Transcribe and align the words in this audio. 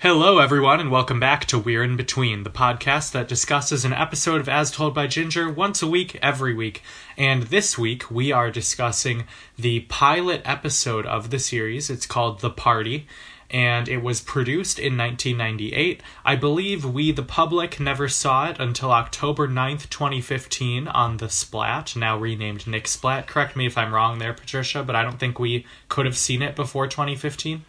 Hello, 0.00 0.38
everyone, 0.38 0.78
and 0.78 0.92
welcome 0.92 1.18
back 1.18 1.44
to 1.46 1.58
We're 1.58 1.82
in 1.82 1.96
Between, 1.96 2.44
the 2.44 2.50
podcast 2.50 3.10
that 3.10 3.26
discusses 3.26 3.84
an 3.84 3.92
episode 3.92 4.40
of 4.40 4.48
As 4.48 4.70
Told 4.70 4.94
by 4.94 5.08
Ginger 5.08 5.50
once 5.50 5.82
a 5.82 5.88
week, 5.88 6.16
every 6.22 6.54
week. 6.54 6.84
And 7.16 7.42
this 7.42 7.76
week, 7.76 8.08
we 8.08 8.30
are 8.30 8.48
discussing 8.48 9.24
the 9.58 9.80
pilot 9.88 10.40
episode 10.44 11.04
of 11.04 11.30
the 11.30 11.40
series. 11.40 11.90
It's 11.90 12.06
called 12.06 12.38
The 12.38 12.50
Party, 12.50 13.08
and 13.50 13.88
it 13.88 14.00
was 14.00 14.20
produced 14.20 14.78
in 14.78 14.96
1998. 14.96 16.00
I 16.24 16.36
believe 16.36 16.84
we, 16.84 17.10
the 17.10 17.24
public, 17.24 17.80
never 17.80 18.06
saw 18.06 18.50
it 18.50 18.60
until 18.60 18.92
October 18.92 19.48
9th, 19.48 19.90
2015, 19.90 20.86
on 20.86 21.16
The 21.16 21.28
Splat, 21.28 21.96
now 21.96 22.16
renamed 22.16 22.68
Nick 22.68 22.86
Splat. 22.86 23.26
Correct 23.26 23.56
me 23.56 23.66
if 23.66 23.76
I'm 23.76 23.92
wrong 23.92 24.20
there, 24.20 24.32
Patricia, 24.32 24.84
but 24.84 24.94
I 24.94 25.02
don't 25.02 25.18
think 25.18 25.40
we 25.40 25.66
could 25.88 26.06
have 26.06 26.16
seen 26.16 26.40
it 26.40 26.54
before 26.54 26.86
2015. 26.86 27.64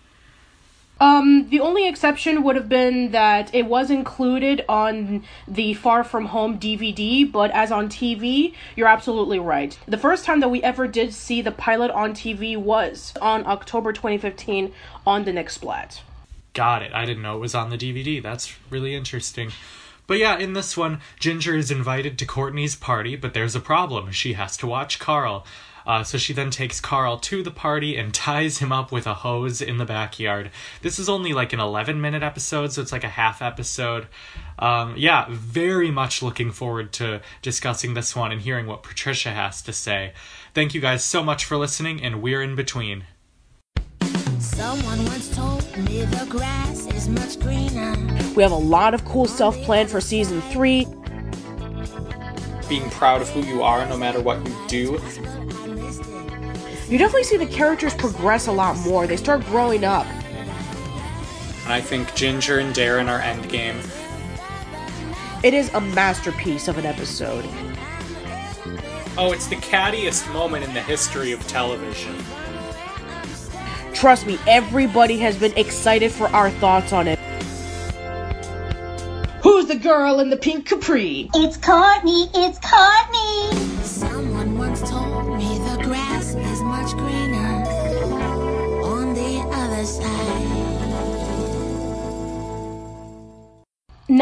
Um, 1.02 1.48
the 1.50 1.62
only 1.62 1.88
exception 1.88 2.44
would 2.44 2.58
have 2.58 2.68
been 2.68 3.12
that 3.12 3.54
it 3.56 3.66
was 3.66 3.90
included 3.90 4.66
on 4.68 5.24
the 5.48 5.74
Far 5.76 6.04
From 6.04 6.26
Home 6.26 6.60
DVD, 6.60 7.30
but 7.30 7.52
as 7.52 7.72
on 7.72 7.88
TV, 7.88 8.54
you're 8.76 8.88
absolutely 8.88 9.40
right. 9.40 9.78
The 9.88 9.98
first 9.98 10.26
time 10.26 10.42
that 10.42 10.50
we 10.50 10.62
ever 10.62 10.88
did 10.88 11.14
see 11.14 11.42
the 11.42 11.52
pilot 11.52 11.92
on 11.92 12.14
TV 12.14 12.58
was 12.58 13.14
on 13.22 13.46
October 13.46 13.94
2015 13.94 14.74
on 15.08 15.24
the 15.24 15.32
Nick 15.32 15.50
Splat. 15.50 16.02
Got 16.54 16.82
it. 16.82 16.92
I 16.94 17.06
didn't 17.06 17.24
know 17.24 17.38
it 17.38 17.42
was 17.42 17.56
on 17.56 17.70
the 17.70 17.78
DVD. 17.78 18.22
That's 18.22 18.54
really 18.70 18.94
interesting. 18.94 19.52
But 20.06 20.18
yeah, 20.18 20.38
in 20.38 20.54
this 20.54 20.76
one, 20.76 21.02
Ginger 21.20 21.56
is 21.56 21.70
invited 21.70 22.18
to 22.18 22.26
Courtney's 22.26 22.76
party, 22.76 23.16
but 23.16 23.34
there's 23.34 23.56
a 23.56 23.60
problem. 23.60 24.12
She 24.12 24.34
has 24.34 24.58
to 24.58 24.68
watch 24.68 24.98
Carl. 24.98 25.46
Uh, 25.90 26.04
so 26.04 26.20
she 26.20 26.34
then 26.34 26.52
takes 26.52 26.80
Carl 26.80 27.18
to 27.18 27.42
the 27.42 27.50
party 27.50 27.98
and 27.98 28.14
ties 28.14 28.60
him 28.60 28.72
up 28.72 28.92
with 28.92 29.08
a 29.08 29.16
hose 29.16 29.60
in 29.60 29.78
the 29.78 29.86
backyard. 29.86 30.52
This 30.84 31.00
is 31.00 31.10
only 31.10 31.34
like 31.34 31.52
an 31.52 31.60
11 31.60 32.00
minute 32.00 32.22
episode, 32.22 32.72
so 32.72 32.84
it's 32.84 32.92
like 32.92 33.04
a 33.04 33.10
half 33.10 33.42
episode. 33.42 34.06
Um, 34.60 34.94
yeah, 34.96 35.26
very 35.32 35.90
much 35.90 36.22
looking 36.22 36.52
forward 36.52 36.92
to 36.94 37.22
discussing 37.42 37.96
this 37.96 38.16
one 38.16 38.32
and 38.32 38.40
hearing 38.40 38.68
what 38.68 38.84
Patricia 38.84 39.32
has 39.32 39.64
to 39.64 39.74
say. 39.74 40.14
Thank 40.54 40.76
you 40.76 40.80
guys 40.80 41.04
so 41.04 41.24
much 41.24 41.44
for 41.44 41.58
listening, 41.58 42.04
and 42.04 42.22
we're 42.22 42.44
in 42.44 42.56
between. 42.56 43.06
Someone 44.38 45.04
once 45.06 45.36
told 45.36 45.76
me 45.76 46.04
the 46.04 46.28
grass 46.30 46.86
is 46.94 47.10
much 47.10 47.40
greener. 47.40 47.96
We 48.36 48.44
have 48.44 48.52
a 48.52 48.56
lot 48.56 48.94
of 48.94 49.04
cool 49.06 49.26
stuff 49.26 49.58
planned 49.64 49.90
for 49.90 50.00
season 50.00 50.42
three. 50.52 50.86
Being 52.70 52.88
proud 52.92 53.24
of 53.24 53.30
who 53.30 53.42
you 53.42 53.64
are 53.64 53.84
no 53.88 53.98
matter 53.98 54.22
what 54.22 54.46
you 54.46 54.56
do. 54.68 55.39
You 56.90 56.98
definitely 56.98 57.24
see 57.24 57.38
the 57.38 57.46
characters 57.46 57.94
progress 57.94 58.48
a 58.48 58.52
lot 58.52 58.76
more. 58.80 59.06
They 59.06 59.16
start 59.16 59.46
growing 59.46 59.84
up. 59.84 60.08
And 61.64 61.72
I 61.72 61.82
think 61.82 62.16
Ginger 62.16 62.58
and 62.58 62.74
Darren 62.74 63.08
are 63.08 63.22
endgame. 63.22 63.78
It 65.44 65.54
is 65.54 65.72
a 65.76 65.82
masterpiece 65.82 66.68
of 66.68 66.80
an 66.80 66.88
episode. 66.88 67.46
Oh, 69.20 69.32
it's 69.34 69.46
the 69.46 69.58
cattiest 69.58 70.34
moment 70.34 70.66
in 70.66 70.74
the 70.74 70.82
history 70.82 71.32
of 71.32 71.46
television. 71.48 72.16
Trust 73.94 74.26
me, 74.26 74.40
everybody 74.48 75.20
has 75.20 75.38
been 75.38 75.56
excited 75.58 76.12
for 76.12 76.28
our 76.30 76.50
thoughts 76.50 76.92
on 76.92 77.08
it. 77.08 77.20
Who's 79.44 79.68
the 79.68 79.76
girl 79.76 80.22
in 80.22 80.32
the 80.32 80.38
pink 80.38 80.66
capri? 80.66 81.30
It's 81.36 81.56
Courtney, 81.56 82.32
it's 82.34 82.58
Courtney. 82.60 82.99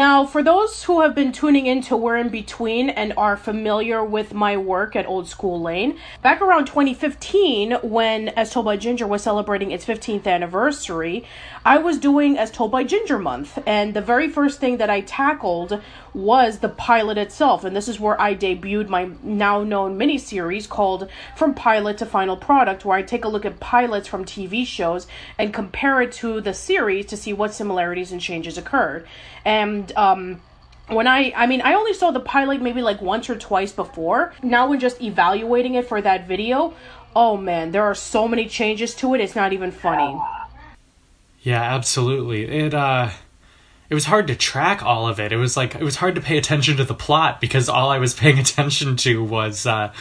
Now, 0.08 0.24
for 0.24 0.42
those 0.42 0.84
who 0.84 1.02
have 1.02 1.14
been 1.14 1.32
tuning 1.32 1.66
in 1.66 1.82
to 1.82 1.94
We're 1.94 2.16
in 2.16 2.30
Between 2.30 2.88
and 2.88 3.12
are 3.18 3.36
familiar 3.36 4.02
with 4.02 4.32
my 4.32 4.56
work 4.56 4.96
at 4.96 5.06
Old 5.06 5.28
School 5.28 5.60
Lane, 5.60 5.98
back 6.22 6.40
around 6.40 6.64
2015, 6.64 7.72
when 7.82 8.28
As 8.30 8.50
Told 8.50 8.64
by 8.64 8.78
Ginger 8.78 9.06
was 9.06 9.22
celebrating 9.22 9.70
its 9.70 9.84
15th 9.84 10.26
anniversary, 10.26 11.26
I 11.62 11.76
was 11.76 11.98
doing 11.98 12.38
As 12.38 12.50
Told 12.50 12.72
by 12.72 12.84
Ginger 12.84 13.18
month, 13.18 13.58
and 13.66 13.92
the 13.92 14.00
very 14.00 14.30
first 14.30 14.60
thing 14.60 14.78
that 14.78 14.88
I 14.88 15.02
tackled 15.02 15.78
was 16.14 16.60
the 16.60 16.70
pilot 16.70 17.18
itself, 17.18 17.62
and 17.62 17.76
this 17.76 17.86
is 17.86 18.00
where 18.00 18.18
I 18.18 18.34
debuted 18.34 18.88
my 18.88 19.10
now 19.22 19.62
known 19.62 19.98
miniseries 19.98 20.66
called 20.66 21.10
From 21.36 21.52
Pilot 21.52 21.98
to 21.98 22.06
Final 22.06 22.38
Product, 22.38 22.82
where 22.86 22.96
I 22.96 23.02
take 23.02 23.26
a 23.26 23.28
look 23.28 23.44
at 23.44 23.60
pilots 23.60 24.08
from 24.08 24.24
TV 24.24 24.66
shows 24.66 25.06
and 25.36 25.52
compare 25.52 26.00
it 26.00 26.12
to 26.12 26.40
the 26.40 26.54
series 26.54 27.04
to 27.06 27.16
see 27.18 27.34
what 27.34 27.52
similarities 27.52 28.10
and 28.10 28.22
changes 28.22 28.56
occurred. 28.56 29.06
And 29.48 29.90
um, 29.96 30.42
when 30.88 31.06
I, 31.06 31.32
I 31.34 31.46
mean, 31.46 31.62
I 31.62 31.72
only 31.72 31.94
saw 31.94 32.10
the 32.10 32.20
pilot 32.20 32.60
maybe 32.60 32.82
like 32.82 33.00
once 33.00 33.30
or 33.30 33.34
twice 33.34 33.72
before. 33.72 34.34
Now, 34.42 34.68
when 34.68 34.78
just 34.78 35.00
evaluating 35.00 35.74
it 35.74 35.88
for 35.88 36.02
that 36.02 36.28
video, 36.28 36.74
oh 37.16 37.38
man, 37.38 37.70
there 37.70 37.84
are 37.84 37.94
so 37.94 38.28
many 38.28 38.46
changes 38.46 38.94
to 38.96 39.14
it. 39.14 39.22
It's 39.22 39.34
not 39.34 39.54
even 39.54 39.70
funny. 39.70 40.20
Yeah, 41.40 41.62
absolutely. 41.62 42.44
It 42.44 42.74
uh 42.74 43.08
it 43.88 43.94
was 43.94 44.04
hard 44.04 44.26
to 44.26 44.36
track 44.36 44.82
all 44.82 45.08
of 45.08 45.18
it. 45.18 45.32
It 45.32 45.38
was 45.38 45.56
like 45.56 45.74
it 45.74 45.82
was 45.82 45.96
hard 45.96 46.16
to 46.16 46.20
pay 46.20 46.36
attention 46.36 46.76
to 46.76 46.84
the 46.84 46.94
plot 46.94 47.40
because 47.40 47.70
all 47.70 47.88
I 47.88 47.96
was 47.96 48.12
paying 48.12 48.38
attention 48.46 48.98
to 48.98 49.24
was 49.24 49.64
uh 49.64 49.94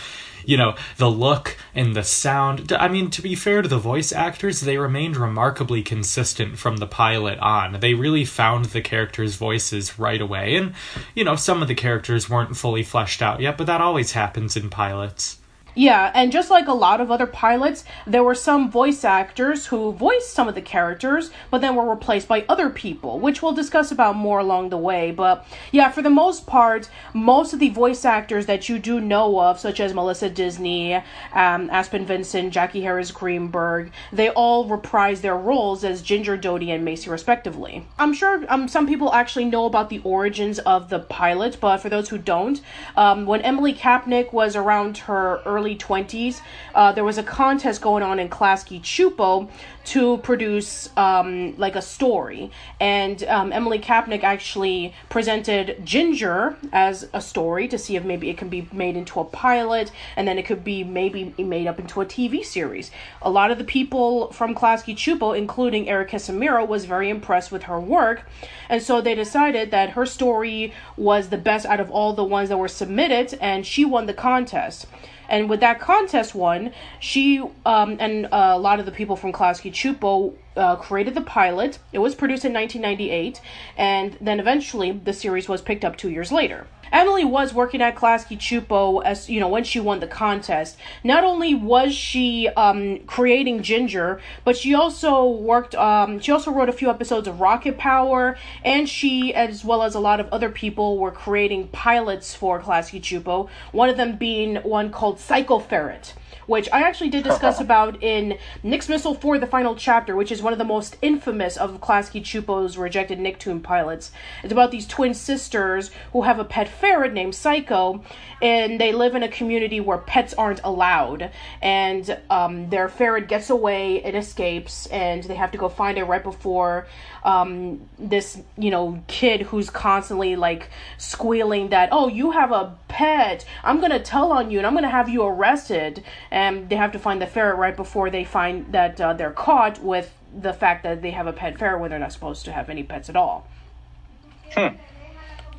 you 0.47 0.56
know, 0.56 0.75
the 0.96 1.12
look 1.12 1.58
and 1.75 1.94
the 1.94 2.03
sound. 2.03 2.72
I 2.72 2.88
mean, 2.88 3.12
to 3.12 3.22
be 3.22 3.35
fair 3.35 3.62
to 3.62 3.68
the 3.68 3.78
voice 3.78 4.13
actors, 4.13 4.62
they 4.62 4.78
remained 4.78 5.18
remarkably 5.18 5.84
consistent 5.84 6.58
from 6.58 6.78
the 6.78 6.88
pilot 6.88 7.38
on. 7.40 7.80
They 7.81 7.94
really 7.94 8.24
found 8.24 8.66
the 8.66 8.81
characters' 8.81 9.35
voices 9.35 10.00
right 10.00 10.22
away. 10.22 10.56
And, 10.56 10.74
you 11.13 11.25
know, 11.25 11.35
some 11.35 11.62
of 11.62 11.68
the 11.68 11.75
characters 11.75 12.30
weren't 12.30 12.56
fully 12.56 12.81
fleshed 12.81 13.22
out 13.22 13.41
yet, 13.41 13.58
but 13.58 13.68
that 13.68 13.81
always 13.81 14.13
happens 14.13 14.56
in 14.56 14.69
pilots. 14.69 15.38
Yeah, 15.78 16.12
and 16.16 16.32
just 16.32 16.50
like 16.50 16.68
a 16.68 16.74
lot 16.74 17.02
of 17.02 17.12
other 17.12 17.28
pilots, 17.28 17.84
there 18.08 18.24
were 18.24 18.34
some 18.34 18.72
voice 18.72 19.04
actors 19.06 19.68
who 19.68 19.92
voiced 19.92 20.34
some 20.34 20.48
of 20.48 20.56
the 20.56 20.62
characters, 20.62 21.30
but 21.52 21.62
then 21.62 21.76
were 21.76 21.88
replaced 21.88 22.28
by 22.28 22.46
other 22.50 22.72
people, 22.72 23.20
which 23.20 23.44
we'll 23.44 23.54
discuss 23.54 23.92
about 23.92 24.16
more 24.16 24.40
along 24.40 24.70
the 24.70 24.78
way. 24.80 25.12
But 25.12 25.46
yeah, 25.72 25.92
for 25.92 26.02
the 26.02 26.10
most 26.10 26.48
part, 26.48 26.90
most 27.14 27.54
of 27.54 27.60
the 27.60 27.70
voice 27.70 28.06
actors 28.06 28.48
that 28.48 28.68
you 28.68 28.80
do 28.80 29.00
know 29.00 29.40
of, 29.40 29.60
such 29.60 29.80
as 29.80 29.94
Melissa 29.94 30.32
Disney, 30.32 30.96
um, 30.96 31.70
Aspen 31.70 32.08
Vincent, 32.08 32.52
Jackie 32.52 32.82
Harris 32.82 33.12
Greenberg, 33.12 33.92
they 34.12 34.30
all 34.32 34.66
reprise 34.66 35.22
their 35.22 35.38
roles 35.38 35.84
as 35.84 36.02
Ginger, 36.02 36.38
Dodie, 36.38 36.72
and 36.72 36.84
Macy, 36.84 37.08
respectively. 37.12 37.86
I'm 38.00 38.16
sure 38.16 38.44
um, 38.50 38.68
some 38.68 38.88
people 38.88 39.14
actually 39.14 39.46
know 39.46 39.66
about 39.66 39.92
the 39.92 40.02
origins 40.04 40.58
of 40.58 40.90
the 40.90 40.98
pilot, 40.98 41.59
but 41.62 41.78
for 41.78 41.90
those 41.90 42.09
who 42.09 42.18
don't, 42.18 42.62
um, 42.96 43.28
when 43.28 43.44
Emily 43.44 43.76
Kapnek 43.76 44.34
was 44.34 44.56
around 44.56 44.98
her 44.98 45.40
early 45.46 45.66
20s, 45.75 46.41
uh, 46.75 46.91
there 46.91 47.03
was 47.03 47.17
a 47.17 47.23
contest 47.23 47.81
going 47.81 48.03
on 48.03 48.19
in 48.19 48.29
Klasky 48.29 48.81
Csupo 48.81 49.50
to 49.88 50.17
produce 50.17 50.89
um, 50.97 51.55
like 51.57 51.78
a 51.78 51.81
story. 51.81 52.51
And 52.79 53.23
um, 53.23 53.53
Emily 53.53 53.79
Kapnek 53.79 54.22
actually 54.22 54.94
presented 55.07 55.85
Ginger 55.85 56.57
as 56.73 57.07
a 57.13 57.22
story 57.22 57.69
to 57.69 57.78
see 57.78 57.95
if 57.95 58.03
maybe 58.03 58.29
it 58.29 58.38
can 58.38 58.50
be 58.50 58.67
made 58.73 58.97
into 58.97 59.22
a 59.22 59.23
pilot 59.23 59.91
and 60.17 60.28
then 60.28 60.38
it 60.38 60.45
could 60.45 60.66
be 60.66 60.83
maybe 60.83 61.33
made 61.38 61.67
up 61.67 61.79
into 61.79 62.01
a 62.01 62.05
TV 62.05 62.44
series. 62.44 62.91
A 63.22 63.29
lot 63.29 63.49
of 63.49 63.57
the 63.57 63.63
people 63.63 64.31
from 64.34 64.53
Klasky 64.53 64.94
Csupo, 64.94 65.38
including 65.38 65.85
Eryk 65.85 66.09
Casemiro, 66.09 66.67
was 66.67 66.84
very 66.84 67.09
impressed 67.09 67.51
with 67.51 67.63
her 67.63 67.79
work. 67.79 68.23
And 68.67 68.84
so 68.84 68.99
they 68.99 69.16
decided 69.16 69.72
that 69.72 69.91
her 69.91 70.05
story 70.05 70.73
was 70.97 71.29
the 71.29 71.38
best 71.38 71.66
out 71.66 71.79
of 71.79 71.89
all 71.89 72.11
the 72.11 72.25
ones 72.25 72.49
that 72.49 72.57
were 72.57 72.67
submitted 72.67 73.38
and 73.39 73.66
she 73.66 73.85
won 73.85 74.05
the 74.05 74.13
contest. 74.13 74.85
And 75.30 75.50
with 75.50 75.60
that 75.60 75.80
contest 75.80 76.34
won, 76.36 76.72
she 77.00 77.40
um, 77.66 77.98
and 78.00 78.26
uh, 78.28 78.54
a 78.56 78.60
lot 78.60 78.80
of 78.80 78.86
the 78.86 78.92
people 78.92 79.16
from 79.16 79.32
Klasky 79.32 79.72
Csupo 79.72 80.34
uh, 80.57 80.75
created 80.75 81.16
the 81.16 81.22
pilot. 81.22 81.79
It 81.94 82.00
was 82.00 82.16
produced 82.16 82.45
in 82.45 82.53
1998, 82.53 83.41
and 83.78 84.17
then 84.20 84.40
eventually 84.40 84.91
the 84.91 85.14
series 85.14 85.47
was 85.47 85.61
picked 85.61 85.85
up 85.85 85.96
two 85.96 86.09
years 86.09 86.32
later. 86.32 86.67
Emily 86.91 87.26
was 87.26 87.53
working 87.53 87.82
at 87.82 87.96
Klasky 87.96 88.37
Csupo 88.37 89.03
as 89.03 89.29
you 89.29 89.40
know 89.40 89.47
when 89.47 89.64
she 89.64 89.79
won 89.79 89.99
the 89.99 90.08
contest. 90.08 90.78
Not 91.03 91.23
only 91.23 91.53
was 91.53 91.93
she 91.93 92.47
um, 92.49 92.99
creating 92.99 93.64
Ginger, 93.64 94.22
but 94.46 94.58
she 94.58 94.73
also 94.73 95.26
worked. 95.29 95.76
Um, 95.76 96.20
she 96.20 96.32
also 96.32 96.52
wrote 96.52 96.70
a 96.70 96.73
few 96.73 96.90
episodes 96.90 97.28
of 97.28 97.40
Rocket 97.40 97.78
Power, 97.78 98.37
and 98.64 98.87
she, 98.87 99.34
as 99.34 99.66
well 99.66 99.84
as 99.84 99.96
a 99.96 99.99
lot 99.99 100.20
of 100.20 100.28
other 100.29 100.49
people, 100.49 100.97
were 100.97 101.11
creating 101.11 101.67
pilots 101.70 102.34
for 102.34 102.61
Klasky 102.61 103.02
Csupo. 103.02 103.49
One 103.72 103.90
of 103.90 103.97
them 103.97 104.16
being 104.16 104.58
one 104.58 104.91
called 104.91 105.20
Psycho 105.20 105.59
Ferret. 105.59 106.14
Which 106.47 106.67
I 106.73 106.82
actually 106.82 107.09
did 107.09 107.23
discuss 107.23 107.61
about 107.67 108.02
in 108.02 108.38
Nick's 108.64 108.90
Missile 108.90 109.14
for 109.14 109.38
the 109.38 109.46
final 109.46 109.76
chapter, 109.76 110.16
which 110.16 110.32
is 110.32 110.41
one 110.41 110.53
of 110.53 110.59
the 110.59 110.66
most 110.66 110.97
infamous 111.02 111.58
of 111.58 111.79
Klasky 111.79 112.22
Csupo's 112.22 112.78
rejected 112.78 113.20
Nicktoon 113.20 113.61
pilots. 113.61 114.11
It's 114.44 114.52
about 114.52 114.72
these 114.72 114.88
twin 114.88 115.14
sisters 115.14 115.91
who 116.14 116.23
have 116.23 116.40
a 116.40 116.46
pet 116.46 116.67
ferret 116.67 117.14
named 117.14 117.35
Psycho, 117.35 118.03
and 118.41 118.79
they 118.79 118.91
live 118.91 119.14
in 119.14 119.23
a 119.23 119.29
community 119.29 119.79
where 119.79 119.99
pets 119.99 120.34
aren't 120.34 120.61
allowed. 120.64 121.32
And 121.61 122.17
um, 122.29 122.70
their 122.70 122.90
ferret 122.90 123.28
gets 123.28 123.49
away, 123.49 124.03
it 124.03 124.16
escapes, 124.16 124.88
and 124.88 125.23
they 125.23 125.35
have 125.35 125.52
to 125.52 125.58
go 125.58 125.70
find 125.70 125.97
it 125.97 126.03
right 126.05 126.23
before 126.23 126.88
um, 127.28 127.82
this, 128.00 128.40
you 128.58 128.72
know, 128.72 129.03
kid 129.08 129.41
who's 129.41 129.70
constantly 129.70 130.35
like 130.38 130.70
squealing 130.97 131.70
that, 131.70 131.90
oh, 131.91 132.08
you 132.08 132.32
have 132.32 132.52
a 132.53 132.74
pet, 132.88 133.44
I'm 133.66 133.82
gonna 133.82 134.00
tell 134.00 134.32
on 134.32 134.50
you, 134.50 134.58
and 134.59 134.66
I'm 134.66 134.74
gonna 134.74 134.90
have 134.90 135.09
you 135.09 135.24
arrested. 135.24 136.03
And 136.32 136.70
they 136.70 136.78
have 136.78 136.94
to 136.94 137.00
find 137.00 137.22
the 137.22 137.28
ferret 137.28 137.58
right 137.58 137.76
before 137.76 138.09
they 138.09 138.24
find 138.24 138.72
that 138.72 139.00
uh, 139.02 139.12
they're 139.14 139.32
caught 139.32 139.84
with 139.84 140.14
the 140.34 140.53
fact 140.53 140.84
that 140.84 141.02
they 141.02 141.12
have 141.12 141.28
a 141.28 141.34
pet 141.34 141.59
ferret 141.59 141.82
when 141.82 141.90
they're 141.90 142.00
not 142.00 142.14
supposed 142.14 142.46
to 142.46 142.52
have 142.53 142.70
any 142.70 142.84
pets 142.84 143.09
at 143.09 143.16
all. 143.18 143.46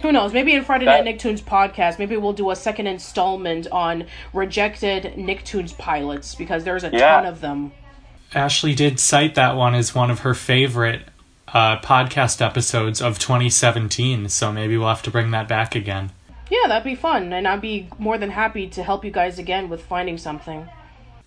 Who 0.00 0.12
knows? 0.12 0.32
Maybe 0.32 0.54
in 0.54 0.64
Friday 0.64 0.84
That- 0.86 1.04
Night 1.04 1.18
Nicktoons 1.18 1.42
podcast, 1.42 1.98
maybe 1.98 2.16
we'll 2.16 2.32
do 2.32 2.50
a 2.50 2.56
second 2.56 2.86
installment 2.86 3.66
on 3.70 4.06
rejected 4.32 5.14
Nicktoons 5.16 5.76
pilots 5.76 6.34
because 6.34 6.64
there's 6.64 6.84
a 6.84 6.90
Yeah. 6.90 7.16
ton 7.16 7.26
of 7.26 7.40
them. 7.40 7.72
Ashley 8.34 8.74
did 8.74 9.00
cite 9.00 9.34
that 9.34 9.56
one 9.56 9.74
as 9.74 9.94
one 9.94 10.10
of 10.10 10.20
her 10.20 10.34
favorite 10.34 11.02
uh, 11.54 11.80
podcast 11.80 12.44
episodes 12.44 13.00
of 13.00 13.18
2017, 13.18 14.28
so 14.28 14.52
maybe 14.52 14.76
we'll 14.76 14.88
have 14.88 15.02
to 15.02 15.10
bring 15.10 15.30
that 15.32 15.48
back 15.48 15.74
again. 15.74 16.12
Yeah, 16.50 16.66
that'd 16.68 16.84
be 16.84 16.94
fun, 16.94 17.32
and 17.32 17.46
I'd 17.46 17.60
be 17.60 17.88
more 17.98 18.18
than 18.18 18.30
happy 18.30 18.68
to 18.70 18.82
help 18.82 19.04
you 19.04 19.10
guys 19.10 19.38
again 19.38 19.68
with 19.68 19.82
finding 19.82 20.18
something. 20.18 20.68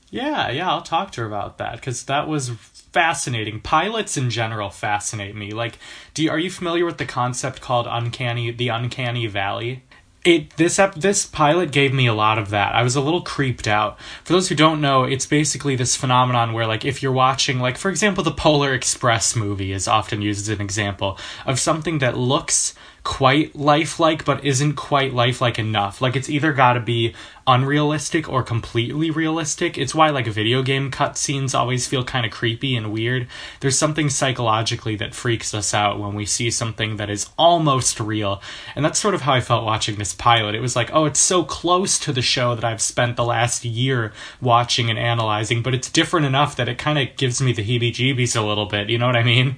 Yeah, 0.09 0.49
yeah, 0.49 0.69
I'll 0.69 0.81
talk 0.81 1.11
to 1.13 1.21
her 1.21 1.27
about 1.27 1.57
that 1.59 1.75
because 1.75 2.03
that 2.03 2.27
was 2.27 2.49
fascinating. 2.49 3.61
Pilots 3.61 4.17
in 4.17 4.29
general 4.29 4.69
fascinate 4.69 5.35
me. 5.35 5.51
Like, 5.51 5.77
do 6.13 6.23
you, 6.23 6.29
are 6.29 6.39
you 6.39 6.51
familiar 6.51 6.85
with 6.85 6.97
the 6.97 7.05
concept 7.05 7.61
called 7.61 7.87
uncanny, 7.89 8.51
the 8.51 8.67
uncanny 8.67 9.27
valley? 9.27 9.83
It 10.23 10.55
this 10.57 10.77
ep, 10.77 10.95
this 10.95 11.25
pilot 11.25 11.71
gave 11.71 11.93
me 11.93 12.05
a 12.05 12.13
lot 12.13 12.37
of 12.37 12.49
that. 12.51 12.75
I 12.75 12.83
was 12.83 12.95
a 12.95 13.01
little 13.01 13.21
creeped 13.21 13.67
out. 13.67 13.99
For 14.23 14.33
those 14.33 14.49
who 14.49 14.55
don't 14.55 14.79
know, 14.79 15.03
it's 15.03 15.25
basically 15.25 15.75
this 15.75 15.95
phenomenon 15.95 16.53
where, 16.53 16.67
like, 16.67 16.85
if 16.85 17.01
you're 17.01 17.11
watching, 17.11 17.59
like, 17.59 17.75
for 17.77 17.89
example, 17.89 18.23
the 18.23 18.31
Polar 18.31 18.73
Express 18.73 19.35
movie 19.35 19.71
is 19.71 19.87
often 19.87 20.21
used 20.21 20.41
as 20.41 20.49
an 20.49 20.61
example 20.61 21.17
of 21.45 21.59
something 21.59 21.97
that 21.99 22.17
looks 22.17 22.75
quite 23.03 23.55
lifelike 23.55 24.23
but 24.25 24.45
isn't 24.45 24.73
quite 24.73 25.13
lifelike 25.13 25.57
enough. 25.57 26.01
Like 26.01 26.15
it's 26.15 26.29
either 26.29 26.53
got 26.53 26.73
to 26.73 26.79
be 26.79 27.15
unrealistic 27.47 28.29
or 28.29 28.43
completely 28.43 29.09
realistic. 29.09 29.75
It's 29.77 29.95
why 29.95 30.09
like 30.11 30.27
video 30.27 30.61
game 30.61 30.91
cutscenes 30.91 31.57
always 31.57 31.87
feel 31.87 32.03
kind 32.03 32.25
of 32.25 32.31
creepy 32.31 32.75
and 32.75 32.91
weird. 32.91 33.27
There's 33.59 33.77
something 33.77 34.09
psychologically 34.09 34.95
that 34.97 35.15
freaks 35.15 35.53
us 35.53 35.73
out 35.73 35.99
when 35.99 36.13
we 36.13 36.25
see 36.25 36.51
something 36.51 36.97
that 36.97 37.09
is 37.09 37.29
almost 37.39 37.99
real. 37.99 38.41
And 38.75 38.85
that's 38.85 38.99
sort 38.99 39.15
of 39.15 39.21
how 39.21 39.33
I 39.33 39.41
felt 39.41 39.65
watching 39.65 39.95
this 39.95 40.13
pilot. 40.13 40.53
It 40.53 40.61
was 40.61 40.75
like, 40.75 40.91
"Oh, 40.93 41.05
it's 41.05 41.19
so 41.19 41.43
close 41.43 41.97
to 41.99 42.13
the 42.13 42.21
show 42.21 42.53
that 42.53 42.63
I've 42.63 42.81
spent 42.81 43.15
the 43.15 43.25
last 43.25 43.65
year 43.65 44.13
watching 44.39 44.91
and 44.91 44.99
analyzing, 44.99 45.63
but 45.63 45.73
it's 45.73 45.89
different 45.89 46.27
enough 46.27 46.55
that 46.55 46.69
it 46.69 46.77
kind 46.77 46.99
of 46.99 47.15
gives 47.17 47.41
me 47.41 47.51
the 47.51 47.63
heebie-jeebies 47.63 48.35
a 48.35 48.41
little 48.41 48.67
bit." 48.67 48.89
You 48.89 48.99
know 48.99 49.07
what 49.07 49.15
I 49.15 49.23
mean? 49.23 49.55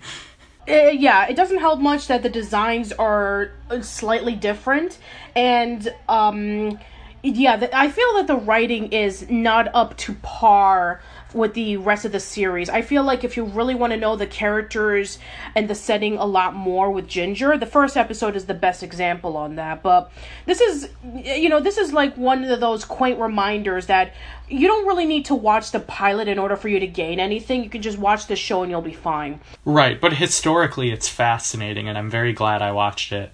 Uh, 0.68 0.88
yeah, 0.88 1.28
it 1.28 1.36
doesn't 1.36 1.60
help 1.60 1.80
much 1.80 2.08
that 2.08 2.24
the 2.24 2.30
designs 2.30 2.94
are 2.94 3.52
uh, 3.70 3.82
slightly 3.82 4.34
different, 4.34 4.98
and 5.36 5.94
um, 6.08 6.80
yeah, 7.22 7.58
the, 7.58 7.78
I 7.78 7.90
feel 7.90 8.14
that 8.16 8.28
the 8.28 8.38
writing 8.38 8.92
is 8.94 9.30
not 9.30 9.74
up 9.74 9.98
to 9.98 10.14
par 10.16 11.02
with 11.34 11.54
the 11.54 11.78
rest 11.78 12.06
of 12.06 12.12
the 12.12 12.20
series. 12.20 12.70
I 12.70 12.82
feel 12.82 13.04
like 13.04 13.24
if 13.24 13.38
you 13.38 13.46
really 13.46 13.76
want 13.76 13.92
to 13.94 13.98
know 13.98 14.16
the 14.16 14.28
characters 14.28 15.20
and 15.56 15.70
the 15.70 15.76
setting 15.76 16.18
a 16.18 16.26
lot 16.26 16.54
more 16.54 16.92
with 16.92 17.08
Ginger, 17.08 17.58
the 17.58 17.66
first 17.66 17.98
episode 17.98 18.36
is 18.36 18.46
the 18.46 18.54
best 18.54 18.84
example 18.84 19.38
on 19.38 19.56
that. 19.56 19.84
But 19.84 20.12
this 20.46 20.62
is, 20.62 20.90
you 21.24 21.50
know, 21.50 21.60
this 21.60 21.78
is 21.78 21.94
like 21.94 22.16
one 22.16 22.44
of 22.44 22.60
those 22.60 22.86
quaint 22.86 23.20
reminders 23.20 23.88
that 23.88 24.14
you 24.50 24.68
don't 24.68 24.86
really 24.86 25.06
need 25.06 25.26
to 25.26 25.36
watch 25.36 25.72
the 25.72 25.80
pilot 25.80 26.28
in 26.28 26.38
order 26.38 26.56
for 26.56 26.70
you 26.70 26.80
to 26.80 26.88
gain 26.88 27.20
anything. 27.20 27.64
You 27.64 27.70
can 27.70 27.82
just 27.82 27.98
watch 27.98 28.28
the 28.28 28.36
show 28.36 28.62
and 28.62 28.72
you'll 28.72 28.82
be 28.82 28.94
fine. 28.94 29.40
Right, 29.66 30.00
but 30.00 30.14
historically 30.14 30.92
it's 30.92 31.08
fascinating 31.08 31.88
and 31.88 31.98
I'm 31.98 32.10
very 32.10 32.34
glad 32.34 32.62
I 32.62 32.72
watched 32.72 33.12
it. 33.12 33.34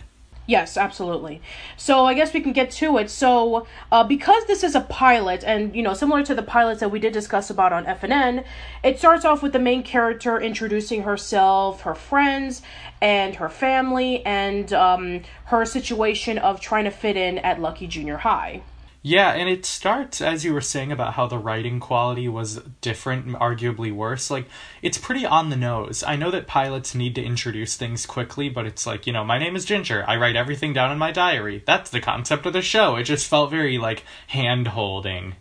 Yes, 0.50 0.78
absolutely. 0.78 1.44
So 1.78 2.06
I 2.06 2.16
guess 2.16 2.34
we 2.34 2.42
can 2.42 2.54
get 2.54 2.72
to 2.72 2.98
it. 2.98 3.12
So 3.12 3.68
uh, 3.92 4.04
because 4.04 4.46
this 4.48 4.64
is 4.64 4.74
a 4.74 4.82
pilot, 4.82 5.44
and 5.44 5.76
you 5.76 5.84
know, 5.84 5.94
similar 5.94 6.24
to 6.24 6.34
the 6.34 6.42
pilots 6.42 6.80
that 6.80 6.90
we 6.90 7.00
did 7.00 7.14
discuss 7.14 7.52
about 7.52 7.72
on 7.72 7.86
FNN, 7.86 8.44
it 8.84 8.98
starts 8.98 9.26
off 9.26 9.44
with 9.44 9.54
the 9.54 9.60
main 9.60 9.84
character 9.84 10.42
introducing 10.42 11.04
herself, 11.04 11.82
her 11.82 11.94
friends, 11.94 12.64
and 13.00 13.36
her 13.36 13.48
family, 13.48 14.26
and 14.26 14.74
um, 14.74 15.22
her 15.46 15.66
situation 15.66 16.40
of 16.40 16.60
trying 16.60 16.86
to 16.86 16.92
fit 16.92 17.16
in 17.16 17.38
at 17.38 17.62
Lucky 17.62 17.86
Junior 17.86 18.18
High. 18.18 18.64
Yeah, 19.02 19.32
and 19.32 19.48
it 19.48 19.66
starts 19.66 20.20
as 20.20 20.44
you 20.44 20.54
were 20.54 20.60
saying 20.60 20.92
about 20.92 21.14
how 21.14 21.26
the 21.26 21.38
writing 21.38 21.80
quality 21.80 22.28
was 22.28 22.58
different, 22.82 23.28
arguably 23.28 23.94
worse. 23.94 24.30
Like 24.30 24.48
it's 24.82 24.98
pretty 24.98 25.26
on 25.26 25.50
the 25.50 25.56
nose. 25.56 26.04
I 26.04 26.18
know 26.18 26.30
that 26.32 26.48
pilots 26.48 26.94
need 26.94 27.16
to 27.16 27.24
introduce 27.24 27.78
things 27.78 28.06
quickly, 28.06 28.50
but 28.50 28.66
it's 28.66 28.86
like, 28.86 29.08
you 29.08 29.14
know, 29.14 29.24
my 29.24 29.38
name 29.38 29.56
is 29.56 29.64
Ginger. 29.64 30.04
I 30.06 30.18
write 30.18 30.36
everything 30.36 30.74
down 30.74 30.92
in 30.92 30.98
my 30.98 31.12
diary. 31.12 31.64
That's 31.66 31.90
the 31.90 32.02
concept 32.02 32.46
of 32.46 32.52
the 32.52 32.62
show. 32.62 32.98
It 32.98 33.04
just 33.04 33.30
felt 33.30 33.52
very 33.52 33.78
like 33.78 34.04
hand-holding. 34.28 35.36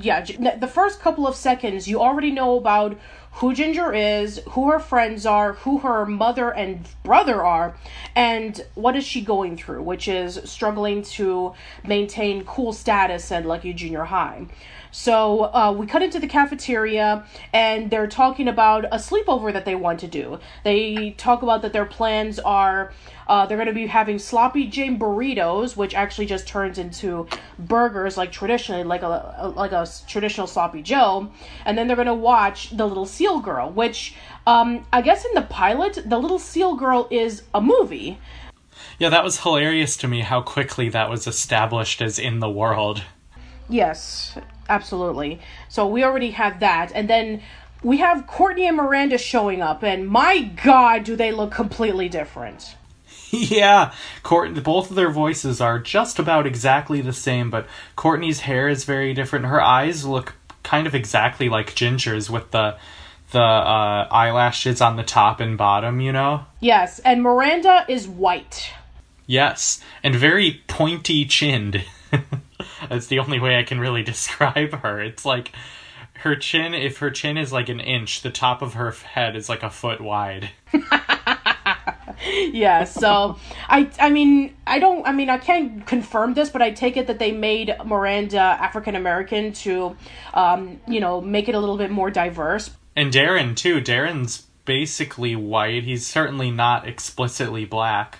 yeah, 0.00 0.24
the 0.58 0.66
first 0.68 1.00
couple 1.00 1.26
of 1.26 1.34
seconds, 1.34 1.88
you 1.88 2.00
already 2.00 2.30
know 2.30 2.58
about 2.58 2.98
who 3.38 3.54
Ginger 3.54 3.92
is, 3.92 4.40
who 4.50 4.68
her 4.68 4.80
friends 4.80 5.24
are, 5.24 5.52
who 5.52 5.78
her 5.78 6.04
mother 6.04 6.50
and 6.50 6.88
brother 7.04 7.44
are, 7.44 7.76
and 8.16 8.64
what 8.74 8.96
is 8.96 9.04
she 9.04 9.20
going 9.20 9.56
through, 9.56 9.82
which 9.82 10.08
is 10.08 10.40
struggling 10.44 11.02
to 11.02 11.54
maintain 11.86 12.44
cool 12.44 12.72
status 12.72 13.30
at 13.30 13.46
Lucky 13.46 13.72
Junior 13.72 14.04
High. 14.04 14.46
So 14.90 15.44
uh, 15.54 15.74
we 15.76 15.86
cut 15.86 16.02
into 16.02 16.18
the 16.18 16.26
cafeteria, 16.26 17.24
and 17.52 17.90
they're 17.90 18.06
talking 18.06 18.48
about 18.48 18.84
a 18.86 18.96
sleepover 18.96 19.52
that 19.52 19.64
they 19.64 19.74
want 19.74 20.00
to 20.00 20.08
do. 20.08 20.40
They 20.64 21.10
talk 21.12 21.42
about 21.42 21.62
that 21.62 21.72
their 21.72 21.84
plans 21.84 22.38
are 22.38 22.92
uh, 23.28 23.44
they're 23.46 23.58
going 23.58 23.68
to 23.68 23.74
be 23.74 23.86
having 23.86 24.18
sloppy 24.18 24.66
Jane 24.66 24.98
burritos, 24.98 25.76
which 25.76 25.94
actually 25.94 26.26
just 26.26 26.48
turns 26.48 26.78
into 26.78 27.26
burgers, 27.58 28.16
like 28.16 28.32
traditionally, 28.32 28.84
like 28.84 29.02
a, 29.02 29.34
a 29.38 29.48
like 29.48 29.72
a 29.72 29.86
traditional 30.06 30.46
sloppy 30.46 30.82
Joe. 30.82 31.30
And 31.64 31.76
then 31.76 31.86
they're 31.86 31.96
going 31.96 32.06
to 32.06 32.14
watch 32.14 32.70
the 32.70 32.86
Little 32.86 33.06
Seal 33.06 33.40
Girl, 33.40 33.70
which 33.70 34.14
um, 34.46 34.86
I 34.92 35.02
guess 35.02 35.24
in 35.24 35.34
the 35.34 35.42
pilot, 35.42 35.98
the 36.06 36.18
Little 36.18 36.38
Seal 36.38 36.74
Girl 36.74 37.06
is 37.10 37.42
a 37.54 37.60
movie. 37.60 38.18
Yeah, 38.98 39.10
that 39.10 39.22
was 39.22 39.40
hilarious 39.40 39.96
to 39.98 40.08
me 40.08 40.22
how 40.22 40.40
quickly 40.40 40.88
that 40.88 41.10
was 41.10 41.26
established 41.26 42.00
as 42.00 42.18
in 42.18 42.40
the 42.40 42.50
world. 42.50 43.02
Yes, 43.68 44.38
absolutely. 44.68 45.40
So 45.68 45.86
we 45.86 46.04
already 46.04 46.30
have 46.32 46.60
that, 46.60 46.92
and 46.94 47.08
then 47.08 47.42
we 47.82 47.98
have 47.98 48.26
Courtney 48.26 48.66
and 48.66 48.76
Miranda 48.76 49.18
showing 49.18 49.62
up, 49.62 49.82
and 49.82 50.08
my 50.08 50.40
God, 50.40 51.04
do 51.04 51.16
they 51.16 51.32
look 51.32 51.52
completely 51.52 52.08
different. 52.08 52.76
yeah, 53.30 53.92
Courtney, 54.22 54.60
both 54.60 54.90
of 54.90 54.96
their 54.96 55.10
voices 55.10 55.60
are 55.60 55.78
just 55.78 56.18
about 56.18 56.46
exactly 56.46 57.00
the 57.00 57.12
same, 57.12 57.50
but 57.50 57.66
Courtney's 57.96 58.40
hair 58.40 58.68
is 58.68 58.84
very 58.84 59.14
different. 59.14 59.46
Her 59.46 59.60
eyes 59.60 60.04
look 60.04 60.34
kind 60.62 60.86
of 60.86 60.94
exactly 60.94 61.48
like 61.48 61.74
Ginger's 61.74 62.30
with 62.30 62.50
the 62.50 62.76
the 63.30 63.40
uh, 63.40 64.08
eyelashes 64.10 64.80
on 64.80 64.96
the 64.96 65.02
top 65.02 65.40
and 65.40 65.58
bottom, 65.58 66.00
you 66.00 66.12
know? 66.12 66.46
Yes, 66.60 66.98
and 67.00 67.22
Miranda 67.22 67.84
is 67.86 68.08
white. 68.08 68.72
Yes, 69.26 69.82
and 70.02 70.14
very 70.14 70.62
pointy 70.66 71.26
chinned. 71.26 71.84
That's 72.88 73.06
the 73.06 73.18
only 73.18 73.40
way 73.40 73.58
I 73.58 73.62
can 73.62 73.80
really 73.80 74.02
describe 74.14 74.72
her. 74.82 75.00
It's 75.00 75.24
like 75.24 75.52
her 76.14 76.34
chin, 76.36 76.74
if 76.74 76.98
her 76.98 77.10
chin 77.10 77.36
is 77.38 77.52
like 77.52 77.68
an 77.68 77.80
inch, 77.80 78.22
the 78.22 78.30
top 78.30 78.62
of 78.62 78.74
her 78.74 78.90
head 78.90 79.36
is 79.36 79.48
like 79.48 79.62
a 79.62 79.70
foot 79.70 80.00
wide. 80.00 80.50
yeah 82.50 82.82
so 82.82 83.38
i 83.68 83.88
i 84.00 84.10
mean 84.10 84.54
i 84.66 84.80
don't 84.80 85.06
i 85.06 85.12
mean 85.12 85.30
i 85.30 85.38
can't 85.38 85.86
confirm 85.86 86.34
this 86.34 86.50
but 86.50 86.60
i 86.60 86.70
take 86.70 86.96
it 86.96 87.06
that 87.06 87.20
they 87.20 87.30
made 87.30 87.72
miranda 87.84 88.40
african 88.40 88.96
american 88.96 89.52
to 89.52 89.96
um 90.34 90.80
you 90.88 90.98
know 90.98 91.20
make 91.20 91.48
it 91.48 91.54
a 91.54 91.60
little 91.60 91.76
bit 91.76 91.90
more 91.92 92.10
diverse 92.10 92.70
And 92.96 93.12
Darren, 93.12 93.54
too. 93.54 93.80
Darren's 93.80 94.46
basically 94.64 95.36
white. 95.36 95.84
He's 95.84 96.04
certainly 96.04 96.50
not 96.50 96.88
explicitly 96.88 97.64
black. 97.64 98.18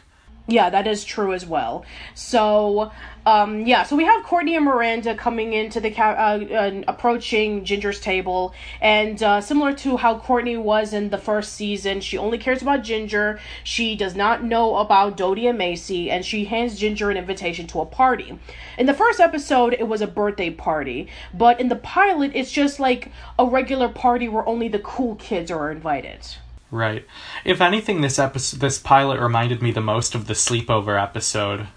Yeah, 0.50 0.70
that 0.70 0.86
is 0.86 1.04
true 1.04 1.34
as 1.34 1.44
well. 1.44 1.84
So, 2.14 2.90
um, 3.26 3.66
yeah, 3.66 3.82
so 3.82 3.94
we 3.96 4.06
have 4.06 4.24
Courtney 4.24 4.56
and 4.56 4.64
Miranda 4.64 5.14
coming 5.14 5.52
into 5.52 5.78
the 5.78 5.90
ca- 5.90 6.16
uh, 6.16 6.44
uh, 6.54 6.82
approaching 6.88 7.66
Ginger's 7.66 8.00
table, 8.00 8.54
and 8.80 9.22
uh, 9.22 9.42
similar 9.42 9.74
to 9.74 9.98
how 9.98 10.18
Courtney 10.18 10.56
was 10.56 10.94
in 10.94 11.10
the 11.10 11.18
first 11.18 11.52
season, 11.52 12.00
she 12.00 12.16
only 12.16 12.38
cares 12.38 12.62
about 12.62 12.82
Ginger. 12.82 13.38
She 13.62 13.94
does 13.94 14.16
not 14.16 14.42
know 14.42 14.76
about 14.76 15.18
Dodie 15.18 15.48
and 15.48 15.58
Macy, 15.58 16.10
and 16.10 16.24
she 16.24 16.46
hands 16.46 16.78
Ginger 16.80 17.10
an 17.10 17.18
invitation 17.18 17.66
to 17.66 17.80
a 17.80 17.86
party. 17.86 18.38
In 18.78 18.86
the 18.86 18.94
first 18.94 19.20
episode, 19.20 19.74
it 19.78 19.86
was 19.86 20.00
a 20.00 20.06
birthday 20.06 20.48
party, 20.48 21.08
but 21.34 21.60
in 21.60 21.68
the 21.68 21.76
pilot, 21.76 22.32
it's 22.34 22.50
just 22.50 22.80
like 22.80 23.12
a 23.38 23.44
regular 23.44 23.90
party 23.90 24.30
where 24.30 24.48
only 24.48 24.68
the 24.68 24.78
cool 24.78 25.14
kids 25.16 25.50
are 25.50 25.70
invited. 25.70 26.26
Right. 26.70 27.06
If 27.44 27.60
anything, 27.60 28.00
this 28.02 28.18
episode, 28.18 28.60
this 28.60 28.78
pilot 28.78 29.20
reminded 29.20 29.62
me 29.62 29.70
the 29.70 29.80
most 29.80 30.14
of 30.14 30.26
the 30.26 30.34
sleepover 30.34 31.02
episode. 31.02 31.68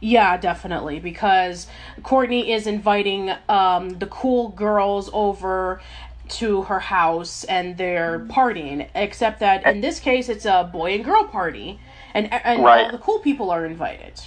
Yeah, 0.00 0.38
definitely, 0.38 0.98
because 0.98 1.66
Courtney 2.02 2.52
is 2.52 2.66
inviting 2.66 3.32
um, 3.50 3.98
the 3.98 4.06
cool 4.06 4.48
girls 4.48 5.10
over 5.12 5.82
to 6.28 6.62
her 6.62 6.78
house 6.80 7.44
and 7.44 7.76
they're 7.76 8.20
partying, 8.20 8.88
except 8.94 9.40
that 9.40 9.66
in 9.66 9.82
this 9.82 10.00
case 10.00 10.28
it's 10.30 10.46
a 10.46 10.68
boy 10.72 10.94
and 10.94 11.04
girl 11.04 11.24
party, 11.24 11.78
and, 12.14 12.32
and 12.32 12.62
Right. 12.62 12.86
all 12.86 12.92
the 12.92 12.98
cool 12.98 13.18
people 13.18 13.50
are 13.50 13.66
invited. 13.66 14.22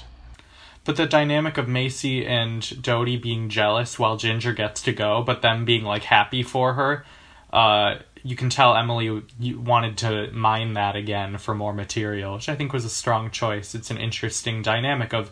But 0.85 0.97
the 0.97 1.05
dynamic 1.05 1.57
of 1.57 1.67
Macy 1.67 2.25
and 2.25 2.81
Dodie 2.83 3.17
being 3.17 3.47
jealous 3.49 3.97
while 3.97 4.17
Ginger 4.17 4.51
gets 4.53 4.81
to 4.83 4.91
go, 4.91 5.23
but 5.23 5.41
them 5.41 5.63
being 5.65 5.85
like 5.85 6.03
happy 6.03 6.43
for 6.43 6.73
her, 6.73 7.05
uh, 7.53 7.95
you 8.23 8.35
can 8.35 8.49
tell 8.49 8.75
Emily 8.75 9.21
wanted 9.55 9.97
to 9.97 10.31
mine 10.31 10.73
that 10.73 10.95
again 10.95 11.37
for 11.37 11.53
more 11.53 11.73
material, 11.73 12.35
which 12.35 12.47
I 12.47 12.55
think 12.55 12.71
was 12.71 12.85
a 12.85 12.89
strong 12.89 13.29
choice. 13.29 13.75
It's 13.75 13.91
an 13.91 13.97
interesting 13.97 14.61
dynamic 14.61 15.13
of, 15.13 15.29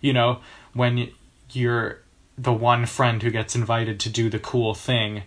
you 0.00 0.12
know, 0.12 0.40
when 0.72 1.12
you're 1.52 2.00
the 2.36 2.52
one 2.52 2.86
friend 2.86 3.22
who 3.22 3.30
gets 3.30 3.54
invited 3.54 4.00
to 4.00 4.08
do 4.08 4.28
the 4.28 4.40
cool 4.40 4.74
thing, 4.74 5.22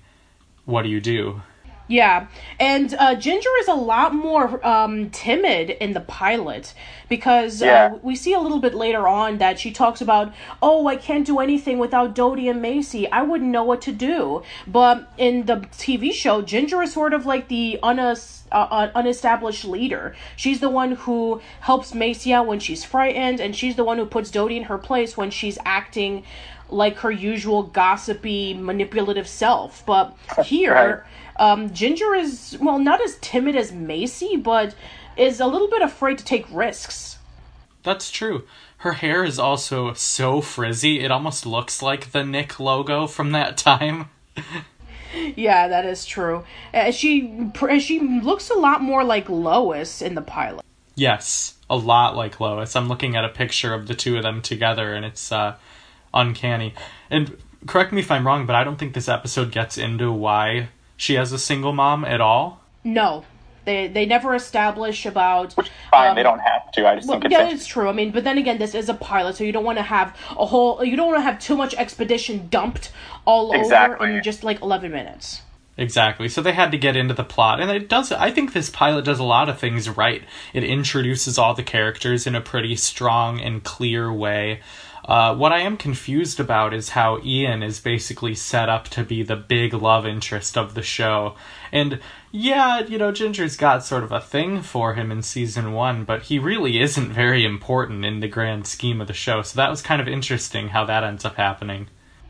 what 0.65 0.81
do 0.81 0.89
you 0.89 0.99
do? 0.99 1.41
Yeah, 1.87 2.27
and 2.59 2.95
uh, 2.95 3.13
Ginger 3.15 3.49
is 3.59 3.67
a 3.67 3.75
lot 3.75 4.13
more 4.15 4.65
um, 4.65 5.11
timid 5.11 5.69
in 5.69 5.93
the 5.93 5.99
pilot 6.01 6.73
because 7.09 7.61
Yeah. 7.61 7.91
uh, 7.93 7.99
we 8.01 8.15
see 8.15 8.33
a 8.33 8.39
little 8.39 8.57
bit 8.59 8.73
later 8.73 9.07
on 9.07 9.37
that 9.37 9.59
she 9.59 9.71
talks 9.71 10.01
about, 10.01 10.33
oh, 10.63 10.87
I 10.87 10.95
can't 10.95 11.27
do 11.27 11.39
anything 11.39 11.77
without 11.77 12.15
Dodie 12.15 12.49
and 12.49 12.59
Macy. 12.59 13.09
I 13.11 13.21
wouldn't 13.21 13.51
know 13.51 13.63
what 13.63 13.81
to 13.83 13.91
do. 13.91 14.41
But 14.65 15.11
in 15.19 15.45
the 15.45 15.57
TV 15.77 16.11
show, 16.11 16.41
Ginger 16.41 16.81
is 16.81 16.91
sort 16.91 17.13
of 17.13 17.27
like 17.27 17.49
the 17.49 17.77
unas- 17.83 18.41
uh, 18.51 18.67
uh, 18.71 18.91
unestablished 18.95 19.65
leader. 19.65 20.15
She's 20.35 20.61
the 20.61 20.69
one 20.71 20.93
who 20.93 21.39
helps 21.61 21.93
Macy 21.93 22.33
out 22.33 22.47
when 22.47 22.59
she's 22.59 22.83
frightened, 22.83 23.39
and 23.39 23.55
she's 23.55 23.75
the 23.75 23.83
one 23.83 23.99
who 23.99 24.07
puts 24.07 24.31
Dodie 24.31 24.57
in 24.57 24.63
her 24.63 24.79
place 24.79 25.15
when 25.15 25.29
she's 25.29 25.59
acting 25.65 26.23
like 26.67 26.97
her 26.97 27.11
usual 27.11 27.61
gossipy, 27.61 28.55
manipulative 28.55 29.27
self. 29.27 29.85
But 29.85 30.17
here, 30.45 30.73
Right. 30.73 30.99
Um, 31.37 31.73
Ginger 31.73 32.15
is, 32.15 32.57
well, 32.61 32.79
not 32.79 33.01
as 33.01 33.17
timid 33.21 33.55
as 33.55 33.71
Macy, 33.71 34.37
but 34.37 34.75
is 35.17 35.39
a 35.39 35.47
little 35.47 35.69
bit 35.69 35.81
afraid 35.81 36.17
to 36.17 36.25
take 36.25 36.45
risks. 36.51 37.17
That's 37.83 38.11
true. 38.11 38.43
Her 38.77 38.93
hair 38.93 39.23
is 39.23 39.39
also 39.39 39.93
so 39.93 40.41
frizzy, 40.41 40.99
it 40.99 41.11
almost 41.11 41.45
looks 41.45 41.81
like 41.81 42.11
the 42.11 42.23
Nick 42.23 42.59
logo 42.59 43.07
from 43.07 43.31
that 43.31 43.57
time. 43.57 44.09
Yeah, 45.35 45.67
that 45.69 45.85
is 45.85 46.05
true. 46.05 46.43
Uh, 46.73 46.91
she 46.91 47.49
pr- 47.53 47.79
she 47.79 47.99
looks 47.99 48.49
a 48.49 48.55
lot 48.55 48.81
more 48.81 49.03
like 49.03 49.29
Lois 49.29 50.01
in 50.01 50.13
the 50.13 50.21
pilot. 50.21 50.65
Yes, 50.95 51.55
a 51.69 51.77
lot 51.77 52.15
like 52.15 52.39
Lois. 52.39 52.75
I'm 52.75 52.87
looking 52.87 53.15
at 53.15 53.25
a 53.25 53.29
picture 53.29 53.73
of 53.73 53.87
the 53.87 53.95
two 53.95 54.17
of 54.17 54.23
them 54.23 54.41
together 54.41 54.93
and 54.93 55.05
it's 55.05 55.31
uh, 55.31 55.55
uncanny. 56.13 56.73
And 57.09 57.37
correct 57.65 57.91
me 57.91 58.01
if 58.01 58.11
I'm 58.11 58.27
wrong, 58.27 58.45
but 58.45 58.55
I 58.55 58.63
don't 58.63 58.77
think 58.77 58.93
this 58.93 59.09
episode 59.09 59.51
gets 59.51 59.77
into 59.77 60.11
why 60.11 60.69
she 60.97 61.15
has 61.15 61.31
a 61.31 61.39
single 61.39 61.73
mom 61.73 62.05
at 62.05 62.21
all. 62.21 62.61
No, 62.83 63.25
they 63.65 63.87
they 63.87 64.05
never 64.05 64.35
establish 64.35 65.05
about. 65.05 65.53
Fine, 65.91 66.09
um, 66.09 66.15
they 66.15 66.23
don't 66.23 66.39
have 66.39 66.71
to. 66.73 66.87
I 66.87 66.95
just 66.95 67.07
Well, 67.07 67.19
think 67.19 67.31
yeah, 67.31 67.45
it's 67.45 67.61
it's 67.61 67.67
true. 67.67 67.89
I 67.89 67.91
mean, 67.91 68.11
but 68.11 68.23
then 68.23 68.37
again, 68.37 68.57
this 68.57 68.75
is 68.75 68.89
a 68.89 68.93
pilot, 68.93 69.35
so 69.35 69.43
you 69.43 69.51
don't 69.51 69.63
want 69.65 69.77
to 69.77 69.83
have 69.83 70.15
a 70.37 70.45
whole. 70.45 70.83
You 70.83 70.95
don't 70.95 71.07
want 71.07 71.17
to 71.19 71.23
have 71.23 71.39
too 71.39 71.55
much 71.55 71.73
expedition 71.75 72.47
dumped 72.49 72.91
all 73.25 73.53
Exactly. 73.53 74.07
over 74.07 74.17
in 74.17 74.23
just 74.23 74.43
like 74.43 74.61
eleven 74.61 74.91
minutes. 74.91 75.41
Exactly. 75.77 76.29
So 76.29 76.41
they 76.41 76.53
had 76.53 76.71
to 76.71 76.77
get 76.77 76.95
into 76.95 77.13
the 77.13 77.23
plot. 77.23 77.59
And 77.59 77.69
it 77.69 77.89
does 77.89 78.11
I 78.11 78.31
think 78.31 78.53
this 78.53 78.69
pilot 78.69 79.03
does 79.03 79.19
a 79.19 79.25
lot 79.25 79.49
of 79.49 79.59
things 79.59 79.89
right. 79.89 80.23
It 80.53 80.63
introduces 80.63 81.37
all 81.37 81.53
the 81.53 81.63
characters 81.63 82.25
in 82.25 82.33
a 82.33 82.39
pretty 82.41 82.77
strong 82.77 83.41
and 83.41 83.61
clear 83.63 84.11
way. 84.13 84.61
Uh, 85.07 85.35
what 85.35 85.51
I 85.51 85.59
am 85.59 85.77
confused 85.77 86.39
about 86.39 86.73
is 86.73 86.89
how 86.89 87.19
Ian 87.23 87.61
is 87.61 87.79
basically 87.79 88.33
set 88.33 88.69
up 88.69 88.85
to 88.89 89.03
be 89.03 89.21
the 89.21 89.35
big 89.35 89.71
love 89.73 90.05
interest 90.07 90.57
of 90.57 90.73
the 90.73 90.81
show. 90.81 91.35
And 91.71 91.99
yeah, 92.31 92.79
you 92.79 92.97
know, 92.97 93.11
Ginger's 93.11 93.55
got 93.55 93.85
sort 93.85 94.03
of 94.03 94.11
a 94.11 94.19
thing 94.19 94.63
for 94.63 94.95
him 94.95 95.11
in 95.11 95.21
season 95.21 95.73
one, 95.73 96.05
but 96.05 96.23
he 96.23 96.39
really 96.39 96.81
isn't 96.81 97.13
very 97.13 97.45
important 97.45 98.03
in 98.03 98.19
the 98.19 98.27
grand 98.27 98.65
scheme 98.65 98.99
of 98.99 99.07
the 99.07 99.13
show. 99.13 99.43
So 99.43 99.57
that 99.57 99.69
was 99.69 99.83
kind 99.83 100.01
of 100.01 100.07
interesting 100.07 100.69
how 100.69 100.85
that 100.85 101.03
ends 101.03 101.23
up 101.23 101.35
happening. 101.35 101.87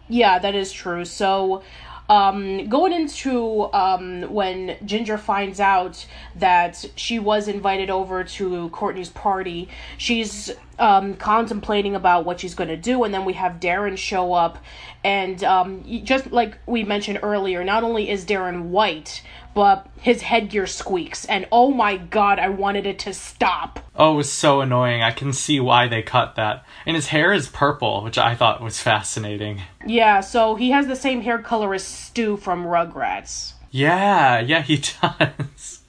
Yeah, 0.10 0.38
that 0.40 0.54
is 0.54 0.72
true. 0.72 1.06
So, 1.06 1.64
um, 2.10 2.70
going 2.70 2.94
into 2.94 3.72
um, 3.74 4.24
when 4.34 4.78
Ginger 4.86 5.18
finds 5.18 5.60
out 5.60 6.06
that 6.36 6.86
she 6.96 7.18
was 7.18 7.48
invited 7.48 7.90
over 7.90 8.24
to 8.24 8.70
Courtney's 8.70 9.10
party, 9.10 9.70
she's 9.98 10.52
um, 10.78 11.16
contemplating 11.16 11.96
about 11.96 12.26
what 12.26 12.40
she's 12.40 12.54
going 12.54 12.68
to 12.68 12.78
do, 12.78 13.04
and 13.04 13.14
then 13.14 13.26
we 13.26 13.34
have 13.34 13.60
Darren 13.60 13.98
show 13.98 14.34
up, 14.34 14.60
and 15.04 15.44
um, 15.44 15.84
just 16.04 16.32
like 16.32 16.58
we 16.66 16.84
mentioned 16.84 17.20
earlier, 17.24 17.64
not 17.64 17.84
only 17.84 18.10
is 18.10 18.26
Darren 18.26 18.66
white, 18.66 19.24
but 19.54 19.88
his 20.02 20.22
headgear 20.22 20.68
squeaks, 20.68 21.26
and 21.26 21.48
oh 21.52 21.72
my 21.72 21.98
god, 21.98 22.40
I 22.40 22.50
wanted 22.50 22.86
it 22.86 23.00
to 23.00 23.14
stop. 23.14 23.80
Oh, 23.96 24.14
it 24.14 24.18
was 24.18 24.32
so 24.32 24.62
annoying. 24.62 25.02
I 25.02 25.12
can 25.12 25.32
see 25.32 25.60
why 25.60 25.88
they 25.88 26.02
cut 26.02 26.36
that. 26.36 26.65
And 26.86 26.96
his 26.96 27.08
hair 27.08 27.34
is 27.34 27.48
purple, 27.48 28.04
which 28.04 28.18
I 28.18 28.36
thought 28.36 28.62
was 28.62 28.80
fascinating. 28.82 29.62
Yeah, 29.86 30.20
so 30.22 30.56
he 30.56 30.70
has 30.72 30.88
the 30.88 30.96
same 30.96 31.22
hair 31.22 31.40
color 31.40 31.74
as 31.74 31.84
Stu 31.84 32.38
from 32.38 32.66
Rugrats. 32.66 33.54
Yeah, 33.72 34.40
yeah, 34.40 34.62
he 34.62 34.78
does. 35.02 35.82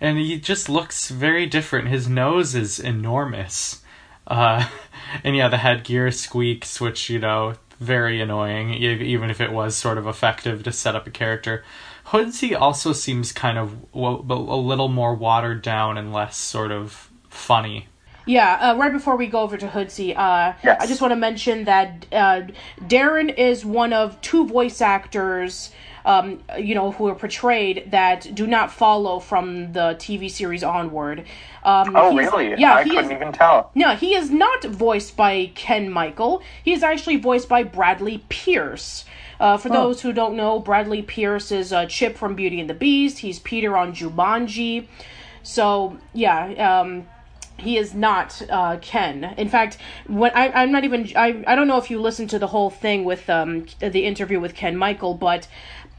And 0.00 0.18
he 0.18 0.38
just 0.38 0.68
looks 0.68 1.10
very 1.10 1.46
different. 1.46 1.88
His 1.88 2.08
nose 2.08 2.54
is 2.54 2.78
enormous. 2.78 3.82
Uh, 4.26 4.68
and 5.24 5.36
yeah, 5.36 5.48
the 5.48 5.58
headgear 5.58 6.10
squeaks, 6.10 6.80
which, 6.80 7.10
you 7.10 7.18
know, 7.18 7.54
very 7.78 8.20
annoying, 8.20 8.72
even 8.74 9.30
if 9.30 9.40
it 9.40 9.52
was 9.52 9.76
sort 9.76 9.98
of 9.98 10.06
effective 10.06 10.62
to 10.62 10.72
set 10.72 10.96
up 10.96 11.06
a 11.06 11.10
character. 11.10 11.62
Hoodsy 12.06 12.54
also 12.58 12.92
seems 12.92 13.32
kind 13.32 13.58
of 13.58 13.90
w- 13.92 14.24
a 14.28 14.56
little 14.56 14.88
more 14.88 15.14
watered 15.14 15.60
down 15.60 15.98
and 15.98 16.12
less 16.12 16.36
sort 16.36 16.72
of 16.72 17.10
funny. 17.28 17.88
Yeah, 18.26 18.72
uh, 18.72 18.76
right 18.76 18.92
before 18.92 19.16
we 19.16 19.28
go 19.28 19.40
over 19.40 19.56
to 19.56 19.68
Hoodsy, 19.68 20.12
uh, 20.16 20.54
Yes. 20.64 20.82
I 20.82 20.86
just 20.86 21.00
want 21.00 21.12
to 21.12 21.16
mention 21.16 21.64
that 21.64 22.06
uh, 22.12 22.42
Darren 22.82 23.32
is 23.36 23.64
one 23.64 23.92
of 23.92 24.20
two 24.20 24.46
voice 24.46 24.80
actors, 24.80 25.70
um, 26.04 26.42
you 26.58 26.74
know, 26.74 26.90
who 26.92 27.06
are 27.06 27.14
portrayed 27.14 27.90
that 27.92 28.34
do 28.34 28.46
not 28.48 28.72
follow 28.72 29.20
from 29.20 29.72
the 29.72 29.94
TV 30.00 30.28
series 30.30 30.64
onward. 30.64 31.24
Um, 31.62 31.94
Oh, 31.96 32.16
really? 32.16 32.54
Yeah, 32.58 32.74
I 32.74 32.82
couldn't 32.84 33.04
is, 33.06 33.10
even 33.12 33.32
tell. 33.32 33.70
no, 33.76 33.94
he 33.94 34.14
is 34.14 34.30
not 34.30 34.64
voiced 34.64 35.16
by 35.16 35.52
Ken 35.54 35.88
Michael. 35.90 36.42
He 36.64 36.72
is 36.72 36.82
actually 36.82 37.16
voiced 37.16 37.48
by 37.48 37.62
Bradley 37.62 38.24
Pierce. 38.28 39.04
Uh, 39.38 39.56
for 39.56 39.68
those 39.68 40.00
who 40.00 40.12
don't 40.12 40.34
know, 40.34 40.58
Bradley 40.58 41.02
Pierce 41.02 41.52
is 41.52 41.72
uh, 41.72 41.86
Chip 41.86 42.16
from 42.16 42.34
Beauty 42.34 42.58
and 42.58 42.70
the 42.70 42.74
Beast. 42.74 43.18
He's 43.18 43.38
Peter 43.38 43.76
on 43.76 43.92
Jumanji. 43.94 44.86
So 45.42 45.98
yeah, 46.14 46.80
um, 46.80 47.06
he 47.58 47.78
is 47.78 47.94
not 47.94 48.42
uh, 48.50 48.78
Ken. 48.80 49.34
In 49.36 49.48
fact, 49.48 49.78
when 50.06 50.30
I, 50.34 50.50
I'm 50.50 50.72
not 50.72 50.84
even 50.84 51.10
I, 51.16 51.42
I 51.46 51.54
don't 51.54 51.68
know 51.68 51.78
if 51.78 51.90
you 51.90 52.00
listened 52.00 52.30
to 52.30 52.38
the 52.38 52.48
whole 52.48 52.70
thing 52.70 53.04
with 53.04 53.28
um, 53.30 53.66
the 53.80 54.04
interview 54.04 54.40
with 54.40 54.54
Ken 54.54 54.76
Michael, 54.76 55.14
but 55.14 55.48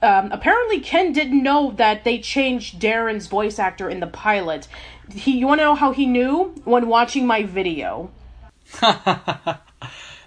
um, 0.02 0.32
apparently 0.32 0.80
Ken 0.80 1.12
didn't 1.12 1.42
know 1.42 1.72
that 1.72 2.04
they 2.04 2.20
changed 2.20 2.80
Darren's 2.80 3.28
voice 3.28 3.58
actor 3.58 3.90
in 3.90 4.00
the 4.00 4.08
pilot. 4.08 4.68
He, 5.12 5.38
you 5.40 5.48
want 5.48 5.60
to 5.60 5.66
know 5.66 5.76
how 5.76 5.92
he 5.92 6.06
knew 6.06 6.54
when 6.66 6.88
watching 6.88 7.26
my 7.26 7.44
video? 7.44 8.12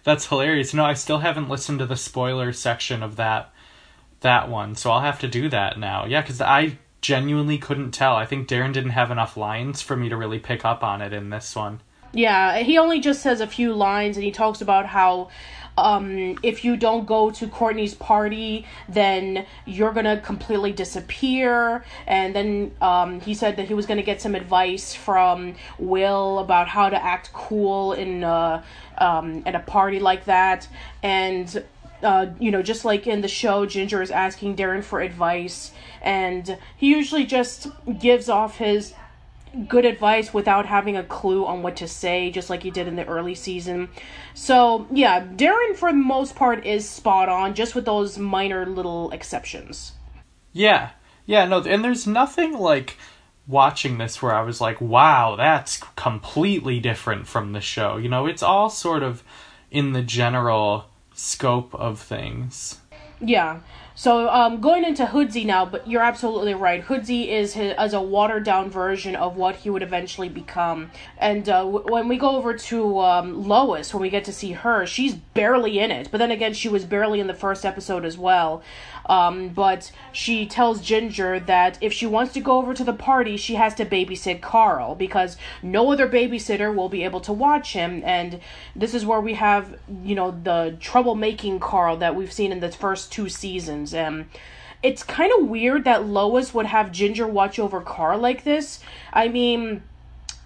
That's 0.02 0.26
hilarious. 0.26 0.74
No, 0.74 0.84
I 0.84 0.94
still 0.94 1.18
haven't 1.18 1.48
listened 1.48 1.78
to 1.80 1.86
the 1.86 1.96
spoiler 1.96 2.52
section 2.52 3.02
of 3.02 3.16
that 3.16 3.52
that 4.20 4.50
one, 4.50 4.74
so 4.74 4.90
I'll 4.90 5.00
have 5.00 5.20
to 5.20 5.28
do 5.28 5.48
that 5.48 5.78
now. 5.78 6.04
Yeah, 6.04 6.20
because 6.20 6.40
I 6.40 6.78
genuinely 7.00 7.58
couldn't 7.58 7.92
tell. 7.92 8.14
I 8.16 8.26
think 8.26 8.48
Darren 8.48 8.72
didn't 8.72 8.90
have 8.90 9.10
enough 9.10 9.36
lines 9.36 9.80
for 9.80 9.96
me 9.96 10.08
to 10.08 10.16
really 10.16 10.38
pick 10.38 10.64
up 10.64 10.82
on 10.82 11.00
it 11.02 11.12
in 11.12 11.30
this 11.30 11.56
one. 11.56 11.80
Yeah, 12.12 12.58
he 12.58 12.76
only 12.76 13.00
just 13.00 13.22
says 13.22 13.40
a 13.40 13.46
few 13.46 13.72
lines 13.72 14.16
and 14.16 14.24
he 14.24 14.32
talks 14.32 14.60
about 14.60 14.86
how 14.86 15.30
um, 15.78 16.36
if 16.42 16.64
you 16.64 16.76
don't 16.76 17.06
go 17.06 17.30
to 17.30 17.46
Courtney's 17.46 17.94
party, 17.94 18.66
then 18.88 19.46
you're 19.64 19.92
gonna 19.92 20.20
completely 20.20 20.72
disappear. 20.72 21.84
And 22.06 22.34
then 22.34 22.72
um, 22.80 23.20
he 23.20 23.34
said 23.34 23.56
that 23.56 23.68
he 23.68 23.74
was 23.74 23.86
gonna 23.86 24.02
get 24.02 24.20
some 24.20 24.34
advice 24.34 24.92
from 24.92 25.54
Will 25.78 26.40
about 26.40 26.68
how 26.68 26.88
to 26.88 27.02
act 27.02 27.32
cool 27.32 27.92
in 27.92 28.24
uh, 28.24 28.62
um, 28.98 29.42
at 29.46 29.54
a 29.54 29.60
party 29.60 30.00
like 30.00 30.24
that. 30.24 30.68
And 31.02 31.64
uh, 32.02 32.26
you 32.38 32.50
know, 32.50 32.62
just 32.62 32.84
like 32.84 33.06
in 33.06 33.20
the 33.20 33.28
show, 33.28 33.66
Ginger 33.66 34.02
is 34.02 34.10
asking 34.10 34.56
Darren 34.56 34.82
for 34.82 35.00
advice, 35.00 35.72
and 36.02 36.58
he 36.76 36.88
usually 36.88 37.24
just 37.24 37.68
gives 37.98 38.28
off 38.28 38.58
his 38.58 38.94
good 39.68 39.84
advice 39.84 40.32
without 40.32 40.66
having 40.66 40.96
a 40.96 41.02
clue 41.02 41.44
on 41.44 41.62
what 41.62 41.76
to 41.76 41.88
say, 41.88 42.30
just 42.30 42.50
like 42.50 42.62
he 42.62 42.70
did 42.70 42.86
in 42.86 42.96
the 42.96 43.06
early 43.06 43.34
season. 43.34 43.88
So, 44.34 44.86
yeah, 44.92 45.26
Darren, 45.26 45.74
for 45.76 45.90
the 45.90 45.98
most 45.98 46.36
part, 46.36 46.64
is 46.64 46.88
spot 46.88 47.28
on, 47.28 47.54
just 47.54 47.74
with 47.74 47.84
those 47.84 48.16
minor 48.18 48.64
little 48.64 49.10
exceptions. 49.10 49.92
Yeah. 50.52 50.90
Yeah, 51.26 51.44
no, 51.46 51.62
and 51.62 51.84
there's 51.84 52.06
nothing 52.06 52.58
like 52.58 52.96
watching 53.46 53.98
this 53.98 54.22
where 54.22 54.34
I 54.34 54.42
was 54.42 54.60
like, 54.60 54.80
wow, 54.80 55.34
that's 55.36 55.78
completely 55.96 56.80
different 56.80 57.26
from 57.26 57.52
the 57.52 57.60
show. 57.60 57.96
You 57.96 58.08
know, 58.08 58.26
it's 58.26 58.42
all 58.42 58.70
sort 58.70 59.02
of 59.02 59.22
in 59.70 59.92
the 59.92 60.02
general 60.02 60.86
scope 61.14 61.74
of 61.74 62.00
things. 62.00 62.78
Yeah. 63.20 63.60
So 64.00 64.30
um, 64.30 64.62
going 64.62 64.84
into 64.84 65.04
Hoodsy 65.04 65.44
now, 65.44 65.66
but 65.66 65.86
you're 65.86 66.00
absolutely 66.00 66.54
right. 66.54 66.82
Hoodsy 66.82 67.28
is 67.28 67.52
his, 67.52 67.74
as 67.76 67.92
a 67.92 68.00
watered 68.00 68.44
down 68.44 68.70
version 68.70 69.14
of 69.14 69.36
what 69.36 69.56
he 69.56 69.68
would 69.68 69.82
eventually 69.82 70.30
become. 70.30 70.90
And 71.18 71.46
uh, 71.46 71.64
w- 71.64 71.84
when 71.86 72.08
we 72.08 72.16
go 72.16 72.30
over 72.30 72.54
to 72.54 72.98
um, 73.00 73.46
Lois, 73.46 73.92
when 73.92 74.00
we 74.00 74.08
get 74.08 74.24
to 74.24 74.32
see 74.32 74.52
her, 74.52 74.86
she's 74.86 75.16
barely 75.16 75.78
in 75.78 75.90
it. 75.90 76.08
But 76.10 76.16
then 76.16 76.30
again, 76.30 76.54
she 76.54 76.66
was 76.66 76.86
barely 76.86 77.20
in 77.20 77.26
the 77.26 77.34
first 77.34 77.66
episode 77.66 78.06
as 78.06 78.16
well. 78.16 78.62
Um, 79.10 79.48
but 79.48 79.90
she 80.12 80.46
tells 80.46 80.80
Ginger 80.80 81.40
that 81.40 81.76
if 81.80 81.92
she 81.92 82.06
wants 82.06 82.32
to 82.34 82.40
go 82.40 82.58
over 82.58 82.72
to 82.72 82.84
the 82.84 82.92
party, 82.92 83.36
she 83.36 83.56
has 83.56 83.74
to 83.74 83.84
babysit 83.84 84.40
Carl 84.40 84.94
because 84.94 85.36
no 85.64 85.90
other 85.90 86.08
babysitter 86.08 86.72
will 86.72 86.88
be 86.88 87.02
able 87.02 87.20
to 87.22 87.32
watch 87.32 87.72
him. 87.72 88.02
And 88.06 88.38
this 88.76 88.94
is 88.94 89.04
where 89.04 89.20
we 89.20 89.34
have, 89.34 89.76
you 90.04 90.14
know, 90.14 90.30
the 90.30 90.76
troublemaking 90.80 91.60
Carl 91.60 91.96
that 91.96 92.14
we've 92.14 92.32
seen 92.32 92.52
in 92.52 92.60
the 92.60 92.70
first 92.70 93.10
two 93.10 93.28
seasons. 93.28 93.92
And 93.92 94.26
it's 94.80 95.02
kind 95.02 95.32
of 95.36 95.48
weird 95.48 95.82
that 95.84 96.06
Lois 96.06 96.54
would 96.54 96.66
have 96.66 96.92
Ginger 96.92 97.26
watch 97.26 97.58
over 97.58 97.80
Carl 97.80 98.20
like 98.20 98.44
this. 98.44 98.78
I 99.12 99.26
mean 99.26 99.82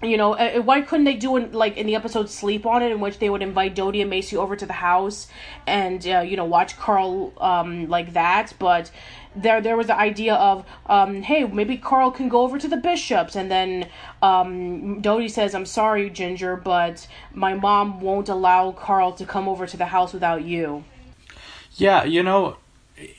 you 0.03 0.17
know, 0.17 0.35
uh, 0.35 0.61
why 0.61 0.83
couldn't 0.83 1.05
they 1.05 1.15
do 1.15 1.37
it 1.37 1.55
like 1.55 1.77
in 1.77 1.87
the 1.87 1.95
episode 1.95 2.29
"Sleep 2.29 2.67
on 2.67 2.83
It," 2.83 2.93
in 2.93 3.01
which 3.01 3.19
they 3.19 3.31
would 3.31 3.43
invite 3.43 3.75
Dodie 3.75 4.01
and 4.01 4.11
Macy 4.11 4.37
over 4.37 4.57
to 4.57 4.67
the 4.67 4.75
house 4.75 5.29
and 5.67 6.07
uh, 6.07 6.21
you 6.21 6.37
know 6.37 6.45
watch 6.45 6.77
Carl 6.77 7.33
um, 7.39 7.89
like 7.89 8.13
that? 8.13 8.53
But 8.59 8.91
there, 9.37 9.61
there 9.61 9.77
was 9.77 9.89
the 9.89 9.97
idea 9.97 10.35
of, 10.35 10.65
um, 10.87 11.23
hey, 11.23 11.45
maybe 11.45 11.77
Carl 11.77 12.11
can 12.11 12.29
go 12.29 12.43
over 12.43 12.59
to 12.59 12.69
the 12.69 12.77
bishops, 12.77 13.35
and 13.35 13.51
then 13.51 13.89
um, 14.23 15.01
Dodie 15.01 15.29
says, 15.29 15.55
"I'm 15.55 15.67
sorry, 15.67 16.11
Ginger, 16.11 16.57
but 16.57 17.07
my 17.33 17.55
mom 17.55 18.01
won't 18.01 18.29
allow 18.29 18.73
Carl 18.73 19.13
to 19.13 19.25
come 19.25 19.49
over 19.49 19.67
to 19.67 19.77
the 19.77 19.87
house 19.87 20.13
without 20.13 20.45
you." 20.45 20.85
Yeah, 21.77 22.05
you 22.05 22.23
know, 22.23 22.57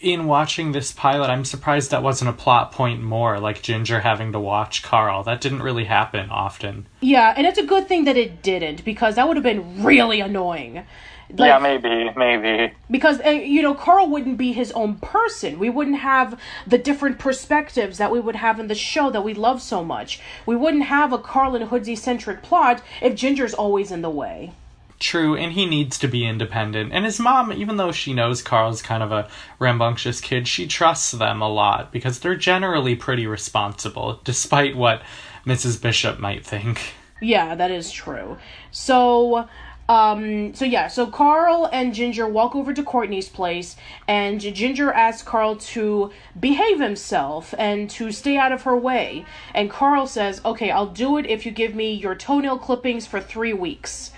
in 0.02 0.26
watching 0.26 0.72
this 0.72 0.94
pilot, 0.94 1.30
I'm 1.30 1.44
surprised 1.44 1.92
that 1.92 2.02
wasn't 2.02 2.30
a 2.30 2.34
plot 2.34 2.72
point 2.72 3.02
more, 3.02 3.40
like 3.40 3.62
Ginger 3.62 4.00
having 4.00 4.32
to 4.32 4.40
watch 4.40 4.84
Carl. 4.84 5.24
That 5.24 5.42
didn't 5.42 5.64
really 5.64 5.86
happen 5.86 6.30
often. 6.30 6.86
Yeah, 7.02 7.34
and 7.36 7.46
it's 7.46 7.60
a 7.60 7.66
good 7.66 7.88
thing 7.88 8.06
that 8.06 8.16
it 8.16 8.42
didn't 8.42 8.86
because 8.86 9.16
that 9.16 9.28
would 9.28 9.36
have 9.36 9.44
been 9.44 9.84
really 9.84 10.22
annoying. 10.22 10.86
Like, 11.30 11.48
yeah, 11.48 11.58
maybe, 11.58 12.12
maybe. 12.16 12.74
because 12.90 13.20
uh, 13.26 13.30
you 13.30 13.64
know 13.64 13.74
Carl 13.74 14.08
wouldn't 14.10 14.38
be 14.38 14.54
his 14.54 14.72
own 14.74 14.98
person. 14.98 15.58
We 15.58 15.72
wouldn't 15.72 15.98
have 15.98 16.40
the 16.68 16.78
different 16.78 17.18
perspectives 17.18 17.98
that 17.98 18.12
we 18.12 18.20
would 18.20 18.36
have 18.36 18.60
in 18.60 18.68
the 18.68 18.76
show 18.76 19.10
that 19.10 19.24
we 19.24 19.34
love 19.34 19.62
so 19.62 19.84
much. 19.84 20.22
We 20.46 20.56
wouldn't 20.56 20.84
have 20.84 21.12
a 21.12 21.18
Carl 21.18 21.56
and 21.56 21.70
Hoodsy 21.70 21.98
centric 21.98 22.44
plot 22.44 22.84
if 23.02 23.16
Ginger's 23.16 23.56
always 23.56 23.92
in 23.92 24.04
the 24.04 24.10
way. 24.10 24.54
True, 25.00 25.36
and 25.36 25.52
he 25.52 25.66
needs 25.66 26.00
to 26.00 26.08
be 26.08 26.26
independent. 26.26 26.94
And 26.94 27.04
his 27.04 27.20
mom, 27.20 27.52
even 27.52 27.76
though 27.76 27.92
she 27.92 28.14
knows 28.14 28.42
Carl's 28.42 28.82
kind 28.82 29.04
of 29.04 29.12
a 29.12 29.28
rambunctious 29.60 30.22
kid, 30.22 30.48
she 30.48 30.68
trusts 30.68 31.12
them 31.12 31.42
a 31.42 31.50
lot 31.50 31.92
because 31.92 32.20
they're 32.20 32.36
generally 32.36 32.96
pretty 32.96 33.28
responsible, 33.28 34.22
despite 34.24 34.76
what 34.76 35.02
Mrs. 35.46 35.82
Bishop 35.82 36.20
might 36.20 36.46
think. 36.46 36.94
Yeah, 37.22 37.56
that 37.56 37.72
is 37.72 37.92
true. 37.92 38.38
So, 38.72 39.50
um, 39.90 40.54
so 40.54 40.64
yeah, 40.64 40.88
so 40.88 41.08
Carl 41.08 41.70
and 41.72 41.94
Ginger 41.94 42.28
walk 42.28 42.56
over 42.56 42.74
to 42.74 42.82
Courtney's 42.84 43.30
place, 43.30 43.76
and 44.08 44.40
Ginger 44.40 44.92
asks 44.92 45.24
Carl 45.24 45.58
to 45.58 46.12
behave 46.40 46.80
himself 46.80 47.54
and 47.58 47.90
to 47.92 48.12
stay 48.12 48.38
out 48.38 48.52
of 48.52 48.64
her 48.64 48.78
way. 48.78 49.26
And 49.54 49.70
Carl 49.70 50.08
says, 50.08 50.42
"Okay, 50.44 50.72
I'll 50.72 50.88
do 50.88 51.18
it 51.18 51.26
if 51.26 51.46
you 51.46 51.52
give 51.52 51.76
me 51.76 51.94
your 51.94 52.16
toenail 52.16 52.60
clippings 52.60 53.06
for 53.06 53.20
three 53.20 53.54
weeks." 53.54 54.12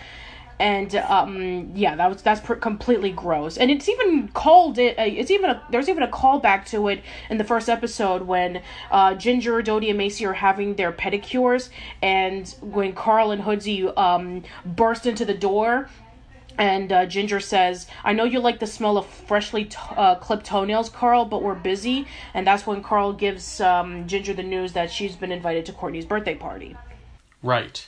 And 0.60 0.96
um, 0.96 1.72
yeah, 1.76 1.96
that 1.96 2.10
was 2.10 2.22
that's 2.22 2.42
completely 2.60 3.12
gross. 3.12 3.58
And 3.58 3.70
it's 3.70 3.88
even 3.88 4.30
called 4.30 4.80
it. 4.80 4.98
Uh, 4.98 5.04
it's 5.04 5.30
even 5.30 5.52
a, 5.52 5.62
there's 5.70 5.88
even 5.88 6.02
a 6.02 6.08
callback 6.08 6.66
to 6.70 6.88
it 6.88 7.04
in 7.30 7.38
the 7.38 7.44
first 7.44 7.70
episode 7.70 8.24
when 8.24 8.64
uh, 8.90 9.14
Ginger, 9.14 9.62
Dodie, 9.62 9.90
and 9.90 9.98
Macy 9.98 10.26
are 10.26 10.34
having 10.34 10.76
their 10.76 10.92
pedicures, 10.92 11.70
and 12.02 12.48
when 12.62 12.94
Carl 12.94 13.32
and 13.32 13.44
Hoodsy 13.44 13.88
um, 13.98 14.44
burst 14.66 15.06
into 15.06 15.26
the 15.26 15.36
door. 15.36 15.90
And 16.60 16.92
uh, 16.92 17.06
Ginger 17.06 17.40
says, 17.40 17.86
I 18.04 18.14
know 18.14 18.24
you 18.24 18.40
like 18.40 18.58
the 18.60 18.66
smell 18.66 18.98
of 18.98 19.06
freshly 19.06 19.66
t- 19.66 19.78
uh, 19.96 20.16
clipped 20.16 20.48
toenails, 20.48 20.90
Carl, 20.90 21.26
but 21.26 21.44
we're 21.44 21.54
busy. 21.54 22.08
And 22.34 22.48
that's 22.48 22.66
when 22.66 22.82
Carl 22.82 23.14
gives 23.14 23.62
um, 23.62 24.08
Ginger 24.08 24.34
the 24.34 24.42
news 24.42 24.74
that 24.74 24.90
she's 24.90 25.16
been 25.16 25.32
invited 25.32 25.68
to 25.68 25.72
Courtney's 25.72 26.06
birthday 26.06 26.34
party. 26.34 26.76
Right. 27.44 27.88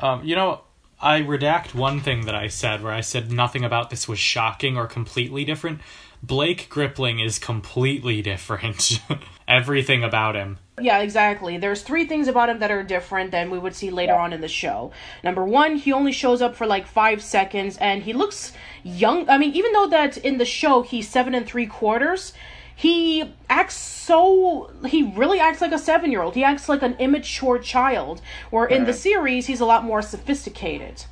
Um, 0.00 0.24
you 0.24 0.34
know, 0.34 0.62
I 1.00 1.20
redact 1.20 1.74
one 1.74 2.00
thing 2.00 2.26
that 2.26 2.34
I 2.34 2.48
said 2.48 2.82
where 2.82 2.92
I 2.92 3.02
said 3.02 3.30
nothing 3.30 3.64
about 3.64 3.90
this 3.90 4.08
was 4.08 4.18
shocking 4.18 4.76
or 4.76 4.86
completely 4.86 5.44
different. 5.44 5.80
Blake 6.22 6.68
Gripling 6.68 7.24
is 7.24 7.38
completely 7.38 8.20
different. 8.20 9.00
Everything 9.48 10.02
about 10.02 10.34
him. 10.34 10.58
Yeah, 10.80 10.98
exactly. 10.98 11.56
There's 11.56 11.82
three 11.82 12.04
things 12.04 12.26
about 12.26 12.48
him 12.48 12.58
that 12.58 12.72
are 12.72 12.82
different 12.82 13.30
than 13.30 13.50
we 13.50 13.58
would 13.58 13.76
see 13.76 13.90
later 13.90 14.14
on 14.14 14.32
in 14.32 14.40
the 14.40 14.48
show. 14.48 14.90
Number 15.22 15.44
one, 15.44 15.76
he 15.76 15.92
only 15.92 16.12
shows 16.12 16.42
up 16.42 16.56
for 16.56 16.66
like 16.66 16.86
five 16.86 17.22
seconds 17.22 17.76
and 17.78 18.02
he 18.02 18.12
looks 18.12 18.52
young. 18.82 19.28
I 19.30 19.38
mean, 19.38 19.54
even 19.54 19.72
though 19.72 19.88
that 19.88 20.16
in 20.18 20.38
the 20.38 20.44
show 20.44 20.82
he's 20.82 21.08
seven 21.08 21.34
and 21.34 21.46
three 21.46 21.66
quarters, 21.66 22.32
he 22.78 23.34
acts 23.50 23.74
so. 23.74 24.70
He 24.86 25.02
really 25.02 25.40
acts 25.40 25.60
like 25.60 25.72
a 25.72 25.80
seven 25.80 26.12
year 26.12 26.22
old. 26.22 26.36
He 26.36 26.44
acts 26.44 26.68
like 26.68 26.80
an 26.82 26.94
immature 27.00 27.58
child. 27.58 28.22
Where 28.50 28.66
in 28.66 28.84
the 28.84 28.92
series, 28.92 29.46
he's 29.46 29.58
a 29.58 29.64
lot 29.64 29.82
more 29.82 30.00
sophisticated. 30.00 31.04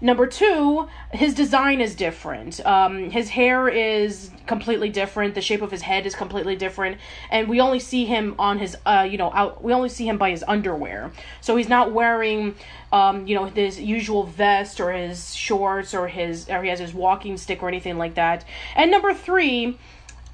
Number 0.00 0.26
two, 0.26 0.88
his 1.12 1.34
design 1.34 1.82
is 1.82 1.94
different. 1.94 2.64
Um, 2.64 3.10
his 3.10 3.28
hair 3.28 3.68
is 3.68 4.30
completely 4.46 4.88
different. 4.88 5.34
The 5.34 5.42
shape 5.42 5.60
of 5.60 5.70
his 5.70 5.82
head 5.82 6.06
is 6.06 6.14
completely 6.14 6.56
different, 6.56 6.96
and 7.30 7.46
we 7.46 7.60
only 7.60 7.78
see 7.78 8.06
him 8.06 8.34
on 8.38 8.58
his, 8.58 8.74
uh, 8.86 9.06
you 9.08 9.18
know, 9.18 9.30
out. 9.34 9.62
We 9.62 9.74
only 9.74 9.90
see 9.90 10.08
him 10.08 10.16
by 10.16 10.30
his 10.30 10.42
underwear. 10.48 11.12
So 11.42 11.56
he's 11.56 11.68
not 11.68 11.92
wearing, 11.92 12.54
um, 12.90 13.26
you 13.26 13.34
know, 13.34 13.44
his 13.44 13.78
usual 13.78 14.24
vest 14.24 14.80
or 14.80 14.90
his 14.92 15.34
shorts 15.34 15.92
or 15.92 16.08
his, 16.08 16.48
or 16.48 16.62
he 16.62 16.70
has 16.70 16.80
his 16.80 16.94
walking 16.94 17.36
stick 17.36 17.62
or 17.62 17.68
anything 17.68 17.98
like 17.98 18.14
that. 18.14 18.46
And 18.74 18.90
number 18.90 19.12
three, 19.12 19.78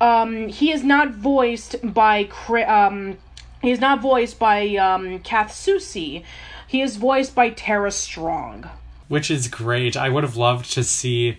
um, 0.00 0.48
he 0.48 0.70
is 0.72 0.84
not 0.84 1.11
voiced 1.11 1.76
by, 1.82 2.24
um, 2.66 3.18
he 3.62 3.70
is 3.70 3.80
not 3.80 4.00
voiced 4.00 4.38
by 4.38 4.76
um, 4.76 5.18
Kath 5.20 5.50
Soucie. 5.50 6.24
He 6.66 6.82
is 6.82 6.96
voiced 6.96 7.34
by 7.34 7.50
Tara 7.50 7.90
Strong. 7.90 8.68
Which 9.08 9.30
is 9.30 9.48
great. 9.48 9.96
I 9.96 10.08
would 10.11 10.22
have 10.22 10.37
loved 10.37 10.70
to 10.72 10.84
see 10.84 11.38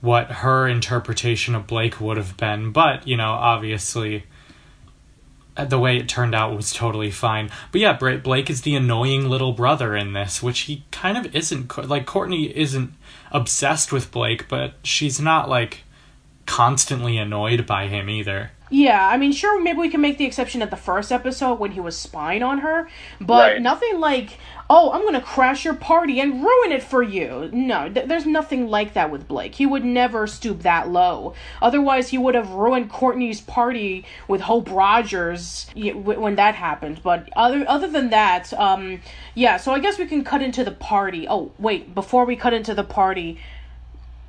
what 0.00 0.30
her 0.30 0.68
interpretation 0.68 1.54
of 1.54 1.66
Blake 1.66 2.00
would 2.00 2.16
have 2.16 2.36
been, 2.36 2.72
but, 2.72 3.06
you 3.06 3.16
know, 3.16 3.32
obviously 3.32 4.24
uh, 5.56 5.64
the 5.64 5.78
way 5.78 5.96
it 5.96 6.08
turned 6.08 6.34
out 6.34 6.56
was 6.56 6.72
totally 6.72 7.10
fine. 7.10 7.50
But 7.72 7.80
yeah, 7.80 7.92
Blake 7.92 8.48
is 8.48 8.62
the 8.62 8.74
annoying 8.76 9.28
little 9.28 9.52
brother 9.52 9.96
in 9.96 10.12
this, 10.12 10.42
which 10.42 10.60
he 10.60 10.84
kind 10.90 11.18
of 11.18 11.34
isn't. 11.34 11.76
Like, 11.88 12.06
Courtney 12.06 12.56
isn't 12.56 12.94
obsessed 13.30 13.92
with 13.92 14.10
Blake, 14.10 14.48
but 14.48 14.74
she's 14.82 15.20
not, 15.20 15.48
like, 15.48 15.80
constantly 16.50 17.16
annoyed 17.16 17.64
by 17.64 17.86
him 17.86 18.10
either. 18.10 18.50
Yeah, 18.72 19.08
I 19.08 19.16
mean, 19.16 19.32
sure, 19.32 19.60
maybe 19.60 19.78
we 19.78 19.88
can 19.88 20.00
make 20.00 20.18
the 20.18 20.24
exception 20.24 20.62
at 20.62 20.70
the 20.70 20.76
first 20.76 21.10
episode 21.12 21.58
when 21.58 21.72
he 21.72 21.80
was 21.80 21.96
spying 21.96 22.42
on 22.42 22.58
her, 22.58 22.88
but 23.20 23.52
Right. 23.54 23.62
nothing 23.62 23.98
like, 24.00 24.38
oh, 24.68 24.92
I'm 24.92 25.04
gonna 25.04 25.20
crash 25.20 25.64
your 25.64 25.74
party 25.74 26.20
and 26.20 26.42
ruin 26.42 26.70
it 26.72 26.82
for 26.82 27.02
you. 27.02 27.50
No, 27.52 27.88
th- 27.88 28.06
there's 28.06 28.26
nothing 28.26 28.68
like 28.68 28.94
that 28.94 29.10
with 29.10 29.26
Blake. 29.28 29.56
He 29.56 29.66
would 29.66 29.84
never 29.84 30.26
stoop 30.26 30.62
that 30.62 30.88
low. 30.88 31.34
Otherwise, 31.62 32.08
he 32.10 32.18
would 32.18 32.34
have 32.36 32.50
ruined 32.50 32.90
Courtney's 32.90 33.40
party 33.40 34.04
with 34.28 34.40
Hope 34.42 34.68
Rogers 34.70 35.66
when 35.74 36.34
that 36.36 36.54
happened. 36.56 37.00
But 37.02 37.28
other 37.36 37.64
other 37.68 37.88
than 37.88 38.10
that, 38.10 38.52
um, 38.54 39.00
yeah. 39.34 39.56
So 39.56 39.72
I 39.72 39.78
guess 39.80 39.98
we 39.98 40.06
can 40.06 40.22
cut 40.24 40.42
into 40.42 40.62
the 40.64 40.72
party. 40.72 41.26
Oh, 41.28 41.52
wait, 41.58 41.92
before 41.94 42.24
we 42.24 42.34
cut 42.36 42.52
into 42.52 42.74
the 42.74 42.84
party, 42.84 43.38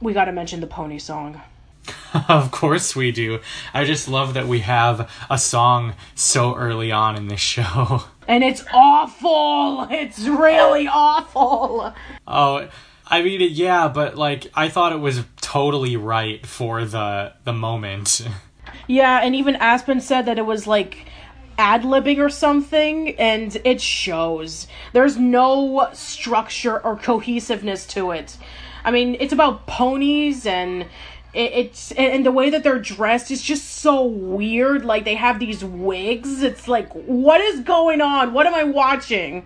we 0.01 0.13
gotta 0.13 0.31
mention 0.31 0.61
the 0.61 0.67
pony 0.67 0.97
song. 0.99 1.41
of 2.29 2.51
course 2.51 2.95
we 2.95 3.11
do. 3.11 3.39
I 3.73 3.85
just 3.85 4.07
love 4.07 4.33
that 4.33 4.47
we 4.47 4.59
have 4.59 5.09
a 5.29 5.37
song 5.37 5.93
so 6.15 6.55
early 6.55 6.91
on 6.91 7.15
in 7.15 7.27
this 7.27 7.41
show. 7.41 8.03
And 8.27 8.45
it's 8.45 8.63
awful. 8.71 9.87
It's 9.89 10.19
really 10.25 10.87
awful. 10.87 11.93
Oh, 12.25 12.69
I 13.05 13.23
mean, 13.23 13.41
yeah, 13.51 13.89
but 13.89 14.15
like 14.15 14.47
I 14.53 14.69
thought 14.69 14.93
it 14.93 14.99
was 14.99 15.23
totally 15.41 15.97
right 15.97 16.45
for 16.45 16.85
the 16.85 17.33
the 17.43 17.51
moment. 17.51 18.25
Yeah, 18.87 19.19
and 19.21 19.35
even 19.35 19.55
Aspen 19.55 20.01
said 20.01 20.25
that 20.25 20.37
it 20.37 20.45
was 20.45 20.67
like 20.67 21.05
ad 21.57 21.83
libbing 21.83 22.19
or 22.19 22.29
something, 22.29 23.15
and 23.17 23.55
it 23.63 23.81
shows. 23.81 24.67
There's 24.93 25.17
no 25.17 25.89
structure 25.93 26.79
or 26.83 26.95
cohesiveness 26.95 27.85
to 27.87 28.11
it. 28.11 28.37
I 28.83 28.91
mean, 28.91 29.15
it's 29.19 29.33
about 29.33 29.67
ponies 29.67 30.45
and 30.45 30.87
it, 31.33 31.51
it's 31.53 31.91
and 31.93 32.25
the 32.25 32.31
way 32.31 32.49
that 32.49 32.63
they're 32.63 32.79
dressed 32.79 33.31
is 33.31 33.41
just 33.41 33.65
so 33.67 34.03
weird. 34.03 34.85
Like 34.85 35.05
they 35.05 35.15
have 35.15 35.39
these 35.39 35.63
wigs. 35.63 36.43
It's 36.43 36.67
like, 36.67 36.91
what 36.93 37.41
is 37.41 37.61
going 37.61 38.01
on? 38.01 38.33
What 38.33 38.47
am 38.47 38.53
I 38.53 38.63
watching? 38.63 39.45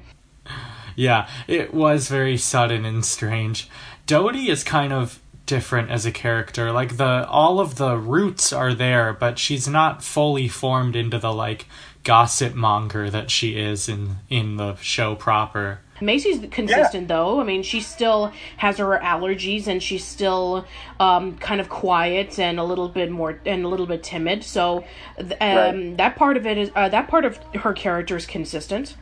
Yeah, 0.96 1.28
it 1.48 1.74
was 1.74 2.08
very 2.08 2.38
sudden 2.38 2.86
and 2.86 3.04
strange. 3.04 3.70
Dodie 4.06 4.50
is 4.50 4.64
kind 4.64 4.94
of 4.94 5.20
different 5.46 5.92
as 5.92 6.06
a 6.06 6.12
character. 6.12 6.72
Like 6.72 6.98
the 6.98 7.28
all 7.28 7.60
of 7.60 7.76
the 7.76 7.98
roots 7.98 8.52
are 8.54 8.74
there, 8.74 9.14
but 9.14 9.38
she's 9.38 9.68
not 9.68 10.04
fully 10.04 10.48
formed 10.48 10.96
into 10.96 11.20
the 11.20 11.34
like 11.34 11.66
gossip 12.04 12.54
monger 12.54 13.10
that 13.10 13.32
she 13.32 13.60
is 13.60 13.90
in 13.90 14.18
in 14.30 14.58
the 14.58 14.76
show 14.78 15.16
proper. 15.16 15.80
Macy's 16.02 16.46
consistent 16.52 17.08
though. 17.08 17.40
I 17.40 17.44
mean, 17.46 17.64
she 17.64 17.80
still 17.82 18.34
has 18.58 18.78
her 18.80 19.00
allergies 19.02 19.68
and 19.68 19.82
she's 19.82 20.04
still 20.04 20.66
um, 21.00 21.38
kind 21.38 21.62
of 21.62 21.70
quiet 21.70 22.38
and 22.38 22.60
a 22.60 22.64
little 22.64 22.90
bit 22.90 23.10
more 23.10 23.40
and 23.46 23.64
a 23.64 23.68
little 23.68 23.86
bit 23.86 24.04
timid. 24.04 24.44
So 24.44 24.84
th- 25.18 25.32
um, 25.40 25.56
Right. 25.56 25.98
that 25.98 26.16
part 26.18 26.36
of 26.38 26.46
it 26.46 26.58
is 26.58 26.72
uh, 26.76 26.90
that 26.90 27.08
part 27.08 27.24
of 27.26 27.38
her 27.56 27.74
character 27.74 28.18
is 28.18 28.26
consistent. 28.26 28.96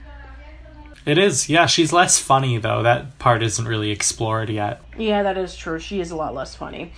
It 1.05 1.17
is, 1.17 1.49
yeah, 1.49 1.65
she's 1.65 1.91
less 1.91 2.17
funny 2.19 2.57
though. 2.59 2.83
That 2.83 3.17
part 3.19 3.43
isn't 3.43 3.67
really 3.67 3.91
explored 3.91 4.49
yet. 4.49 4.81
Yeah, 4.97 5.23
that 5.23 5.37
is 5.37 5.55
true. 5.55 5.79
She 5.79 5.99
is 5.99 6.11
a 6.11 6.15
lot 6.15 6.33
less 6.33 6.55
funny. 6.55 6.93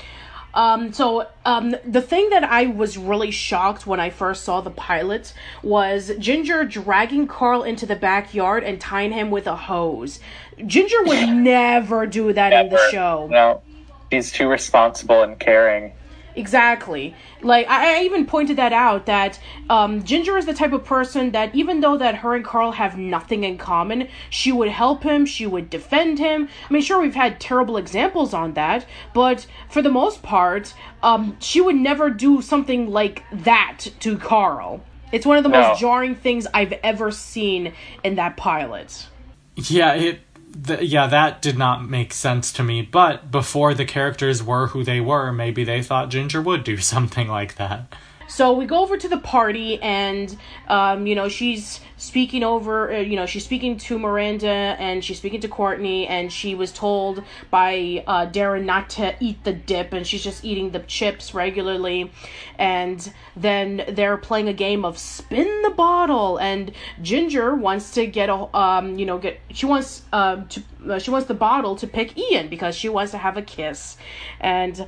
Um, 0.56 0.94
so 0.94 1.28
um, 1.44 1.76
the 1.86 2.02
thing 2.02 2.30
that 2.30 2.46
I 2.46 2.68
was 2.68 2.98
really 2.98 3.30
shocked 3.30 3.86
when 3.86 4.00
I 4.00 4.10
first 4.10 4.44
saw 4.44 4.62
the 4.62 4.72
pilot 4.72 5.34
was 5.62 6.14
Ginger 6.18 6.64
dragging 6.64 7.28
Carl 7.28 7.64
into 7.64 7.86
the 7.86 7.98
backyard 7.98 8.64
and 8.64 8.80
tying 8.80 9.12
him 9.12 9.32
with 9.32 9.48
a 9.48 9.56
hose. 9.56 10.22
Ginger 10.66 11.04
would 11.04 11.28
never 11.30 12.06
do 12.06 12.32
that 12.32 12.54
in 12.54 12.70
the 12.70 12.90
show. 12.90 13.28
No, 13.30 13.62
he's 14.10 14.32
too 14.32 14.48
responsible 14.48 15.22
and 15.24 15.38
caring. 15.38 15.92
Exactly. 16.36 17.16
Like 17.42 17.68
I, 17.68 18.00
I 18.00 18.04
even 18.04 18.26
pointed 18.26 18.58
that 18.58 18.74
out 18.74 19.06
that 19.06 19.40
um, 19.70 20.04
Ginger 20.04 20.38
is 20.38 20.46
the 20.46 20.54
type 20.54 20.74
of 20.74 20.84
person 20.84 21.32
that 21.32 21.56
even 21.56 21.80
though 21.80 21.98
that 21.98 22.16
her 22.16 22.36
and 22.36 22.44
Carl 22.44 22.74
have 22.74 22.98
nothing 22.98 23.44
in 23.44 23.58
common, 23.58 24.10
she 24.30 24.52
would 24.52 24.70
help 24.70 25.04
him, 25.04 25.26
she 25.26 25.48
would 25.48 25.70
defend 25.70 26.20
him. 26.20 26.50
I 26.70 26.74
mean, 26.74 26.82
sure 26.82 27.02
we've 27.02 27.16
had 27.16 27.40
terrible 27.40 27.78
examples 27.78 28.34
on 28.34 28.54
that, 28.54 28.86
but 29.14 29.48
for 29.70 29.82
the 29.82 29.92
most 29.92 30.24
part, 30.24 30.74
um, 31.02 31.38
she 31.40 31.62
would 31.62 31.76
never 31.76 32.10
do 32.10 32.42
something 32.42 32.90
like 32.90 33.24
that 33.32 33.80
to 34.02 34.18
Carl. 34.18 34.82
It's 35.12 35.26
one 35.26 35.38
of 35.38 35.44
the 35.44 35.50
No. 35.50 35.62
most 35.62 35.80
jarring 35.80 36.16
things 36.16 36.48
I've 36.54 36.74
ever 36.84 37.12
seen 37.12 37.74
in 38.04 38.16
that 38.16 38.36
pilot. 38.36 39.08
Yeah, 39.56 39.94
it. 39.94 40.20
Yeah, 40.80 41.08
that 41.08 41.42
did 41.42 41.58
not 41.58 41.88
make 41.88 42.14
sense 42.14 42.52
to 42.54 42.64
me. 42.64 42.82
But 42.82 43.32
before 43.32 43.74
the 43.74 43.86
characters 43.86 44.42
were 44.42 44.68
who 44.68 44.84
they 44.84 45.02
were, 45.02 45.32
maybe 45.32 45.64
they 45.64 45.82
thought 45.82 46.10
Ginger 46.10 46.42
would 46.42 46.64
do 46.64 46.78
something 46.94 47.28
like 47.28 47.56
that. 47.56 47.94
So 48.36 48.52
we 48.52 48.66
go 48.66 48.82
over 48.82 48.98
to 48.98 49.08
the 49.08 49.18
party, 49.18 49.82
and 49.82 50.38
um, 50.68 51.08
you 51.08 51.16
know 51.16 51.30
she's 51.30 51.80
speaking 51.96 52.44
over. 52.44 52.92
Uh, 52.92 52.98
you 52.98 53.16
know 53.16 53.26
she's 53.26 53.46
speaking 53.46 53.78
to 53.78 53.98
Miranda, 53.98 54.76
and 54.78 55.06
she's 55.06 55.20
speaking 55.20 55.40
to 55.40 55.48
Courtney, 55.48 56.06
and 56.06 56.30
she 56.34 56.54
was 56.54 56.74
told 56.74 57.24
by 57.50 58.04
uh, 58.06 58.26
Darren 58.26 58.66
not 58.66 58.90
to 58.90 59.16
eat 59.22 59.42
the 59.46 59.54
dip, 59.54 59.94
and 59.94 60.06
she's 60.06 60.22
just 60.22 60.44
eating 60.44 60.72
the 60.72 60.80
chips 60.80 61.34
regularly. 61.34 62.12
And 62.60 63.10
then 63.38 63.86
they're 63.88 64.18
playing 64.18 64.50
a 64.50 64.54
game 64.54 64.84
of 64.84 64.98
spin 64.98 65.62
the 65.62 65.70
bottle, 65.70 66.38
and 66.38 66.74
Ginger 67.02 67.56
wants 67.56 67.94
to 67.94 68.06
get 68.06 68.28
a 68.28 68.54
um, 68.54 69.00
you 69.00 69.06
know 69.06 69.18
get 69.18 69.40
she 69.52 69.66
wants 69.66 70.02
um 70.12 70.46
to 70.50 70.62
uh, 70.90 71.00
she 71.00 71.10
wants 71.10 71.30
the 71.30 71.36
bottle 71.36 71.78
to 71.78 71.88
pick 71.88 72.18
Ian 72.18 72.50
because 72.50 72.76
she 72.76 72.90
wants 72.90 73.14
to 73.14 73.18
have 73.18 73.38
a 73.38 73.42
kiss, 73.42 73.96
and 74.42 74.86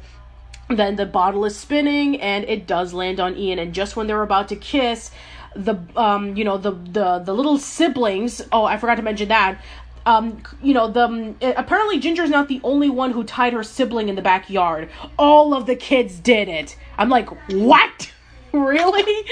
then 0.69 0.95
the 0.95 1.05
bottle 1.05 1.45
is 1.45 1.55
spinning 1.55 2.19
and 2.21 2.43
it 2.45 2.67
does 2.67 2.93
land 2.93 3.19
on 3.19 3.37
Ian. 3.37 3.59
And 3.59 3.73
just 3.73 3.95
when 3.95 4.07
they're 4.07 4.23
about 4.23 4.49
to 4.49 4.55
kiss 4.55 5.11
the 5.55 5.75
um 5.95 6.35
you 6.35 6.43
know 6.43 6.57
the 6.57 6.71
the 6.71 7.19
the 7.19 7.33
little 7.33 7.57
siblings 7.57 8.41
oh 8.51 8.65
I 8.65 8.77
forgot 8.77 8.95
to 8.95 9.01
mention 9.01 9.29
that 9.29 9.59
um 10.05 10.43
you 10.61 10.73
know 10.73 10.87
the 10.87 11.05
um, 11.05 11.35
apparently 11.41 11.99
Ginger's 11.99 12.29
not 12.29 12.47
the 12.47 12.61
only 12.63 12.89
one 12.89 13.11
who 13.11 13.23
tied 13.23 13.53
her 13.53 13.63
sibling 13.63 14.09
in 14.09 14.15
the 14.15 14.21
backyard. 14.21 14.89
All 15.17 15.53
of 15.53 15.65
the 15.65 15.75
kids 15.75 16.19
did 16.19 16.47
it. 16.47 16.77
I'm 16.97 17.09
like 17.09 17.29
what? 17.51 18.11
Really? 18.53 19.25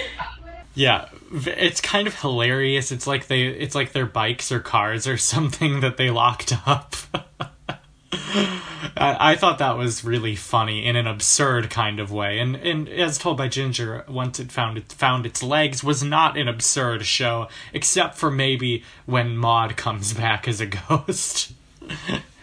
Yeah, 0.75 1.07
it's 1.31 1.79
kind 1.79 2.05
of 2.05 2.19
hilarious. 2.19 2.91
It's 2.91 3.07
like 3.07 3.27
they, 3.27 3.47
it's 3.47 3.73
like 3.73 3.93
their 3.93 4.05
bikes 4.05 4.51
or 4.51 4.59
cars 4.59 5.07
or 5.07 5.17
something 5.33 5.79
that 5.79 5.97
they 5.97 6.11
locked 6.11 6.53
up. 6.67 6.95
I, 8.97 9.31
I 9.31 9.35
thought 9.35 9.59
that 9.59 9.77
was 9.77 10.03
really 10.03 10.35
funny 10.35 10.85
in 10.85 10.95
an 10.95 11.07
absurd 11.07 11.69
kind 11.69 11.99
of 11.99 12.11
way, 12.11 12.39
and 12.39 12.55
and 12.55 12.87
as 12.89 13.17
told 13.17 13.37
by 13.37 13.47
Ginger, 13.47 14.05
once 14.07 14.39
it 14.39 14.51
found 14.51 14.77
it 14.77 14.91
found 14.91 15.25
its 15.25 15.43
legs, 15.43 15.83
was 15.83 16.03
not 16.03 16.37
an 16.37 16.47
absurd 16.47 17.05
show, 17.05 17.47
except 17.73 18.15
for 18.15 18.31
maybe 18.31 18.83
when 19.05 19.37
Maud 19.37 19.77
comes 19.77 20.13
back 20.13 20.47
as 20.47 20.61
a 20.61 20.65
ghost. 20.87 21.53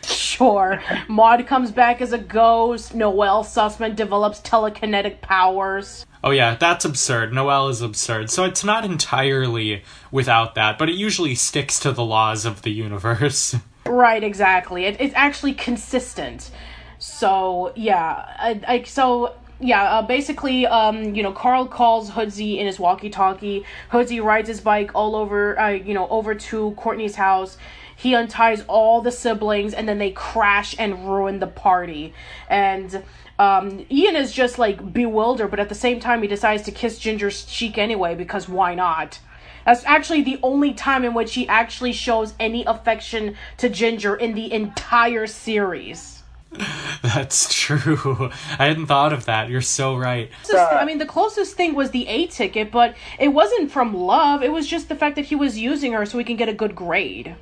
sure 0.04 0.82
Maud 1.08 1.46
comes 1.46 1.70
back 1.70 2.00
as 2.00 2.12
a 2.12 2.18
ghost 2.18 2.94
Noelle 2.94 3.44
Sussman 3.44 3.94
develops 3.94 4.40
telekinetic 4.40 5.20
powers 5.20 6.04
Oh 6.24 6.30
yeah, 6.30 6.54
that's 6.54 6.84
absurd. 6.84 7.32
Noelle 7.32 7.68
is 7.68 7.82
absurd. 7.82 8.30
So 8.30 8.44
it's 8.44 8.62
not 8.62 8.84
entirely 8.84 9.82
without 10.12 10.54
that, 10.54 10.78
but 10.78 10.88
it 10.88 10.94
usually 10.94 11.34
sticks 11.34 11.80
to 11.80 11.90
the 11.90 12.04
laws 12.04 12.44
of 12.44 12.62
the 12.62 12.70
universe. 12.70 13.56
Right, 13.92 14.24
exactly. 14.24 14.86
It, 14.86 14.98
it's 15.00 15.14
actually 15.14 15.52
consistent. 15.52 16.50
So 16.98 17.74
yeah, 17.76 18.24
I, 18.38 18.60
I 18.66 18.82
so 18.84 19.34
yeah. 19.60 19.82
Uh, 19.82 20.02
basically, 20.02 20.66
um, 20.66 21.14
you 21.14 21.22
know, 21.22 21.30
Carl 21.32 21.66
calls 21.66 22.10
Hoodsy 22.12 22.56
in 22.56 22.64
his 22.64 22.80
walkie-talkie. 22.80 23.66
Hoodsy 23.90 24.24
rides 24.24 24.48
his 24.48 24.62
bike 24.62 24.92
all 24.94 25.14
over, 25.14 25.60
uh, 25.60 25.68
you 25.68 25.92
know, 25.92 26.08
over 26.08 26.34
to 26.34 26.70
Courtney's 26.72 27.16
house. 27.16 27.58
He 27.94 28.14
unties 28.14 28.64
all 28.66 29.02
the 29.02 29.12
siblings, 29.12 29.74
and 29.74 29.86
then 29.86 29.98
they 29.98 30.10
crash 30.10 30.74
and 30.78 31.06
ruin 31.06 31.38
the 31.38 31.46
party. 31.46 32.14
And 32.48 33.04
um, 33.38 33.84
Ian 33.90 34.16
is 34.16 34.32
just 34.32 34.58
like 34.58 34.94
bewildered, 34.94 35.50
but 35.50 35.60
at 35.60 35.68
the 35.68 35.74
same 35.74 36.00
time, 36.00 36.22
he 36.22 36.28
decides 36.28 36.62
to 36.62 36.70
kiss 36.70 36.98
Ginger's 36.98 37.44
cheek 37.44 37.76
anyway 37.76 38.14
because 38.14 38.48
why 38.48 38.74
not? 38.74 39.20
That's 39.64 39.84
actually 39.84 40.22
the 40.22 40.38
only 40.42 40.72
time 40.72 41.04
in 41.04 41.14
which 41.14 41.34
he 41.34 41.46
actually 41.48 41.92
shows 41.92 42.34
any 42.38 42.64
affection 42.64 43.36
to 43.58 43.68
Ginger 43.68 44.16
in 44.16 44.34
the 44.34 44.52
entire 44.52 45.26
series. 45.26 46.22
That's 47.02 47.52
true. 47.52 48.30
I 48.58 48.66
hadn't 48.66 48.86
thought 48.86 49.12
of 49.12 49.24
that. 49.24 49.48
You're 49.48 49.60
so 49.60 49.96
right. 49.96 50.30
I 50.76 50.84
mean, 50.84 50.98
the 50.98 51.06
closest 51.06 51.56
thing 51.56 51.74
was 51.74 51.90
the 51.90 52.06
A 52.08 52.26
ticket, 52.26 52.70
but 52.70 52.94
it 53.18 53.28
wasn't 53.28 53.70
from 53.70 53.94
love. 53.94 54.42
It 54.42 54.52
was 54.52 54.66
just 54.66 54.88
the 54.88 54.94
fact 54.94 55.16
that 55.16 55.26
he 55.26 55.34
was 55.34 55.58
using 55.58 55.92
her 55.92 56.04
so 56.04 56.18
he 56.18 56.24
can 56.24 56.36
get 56.36 56.48
a 56.48 56.54
good 56.54 56.74
grade. 56.74 57.36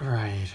Right. 0.00 0.48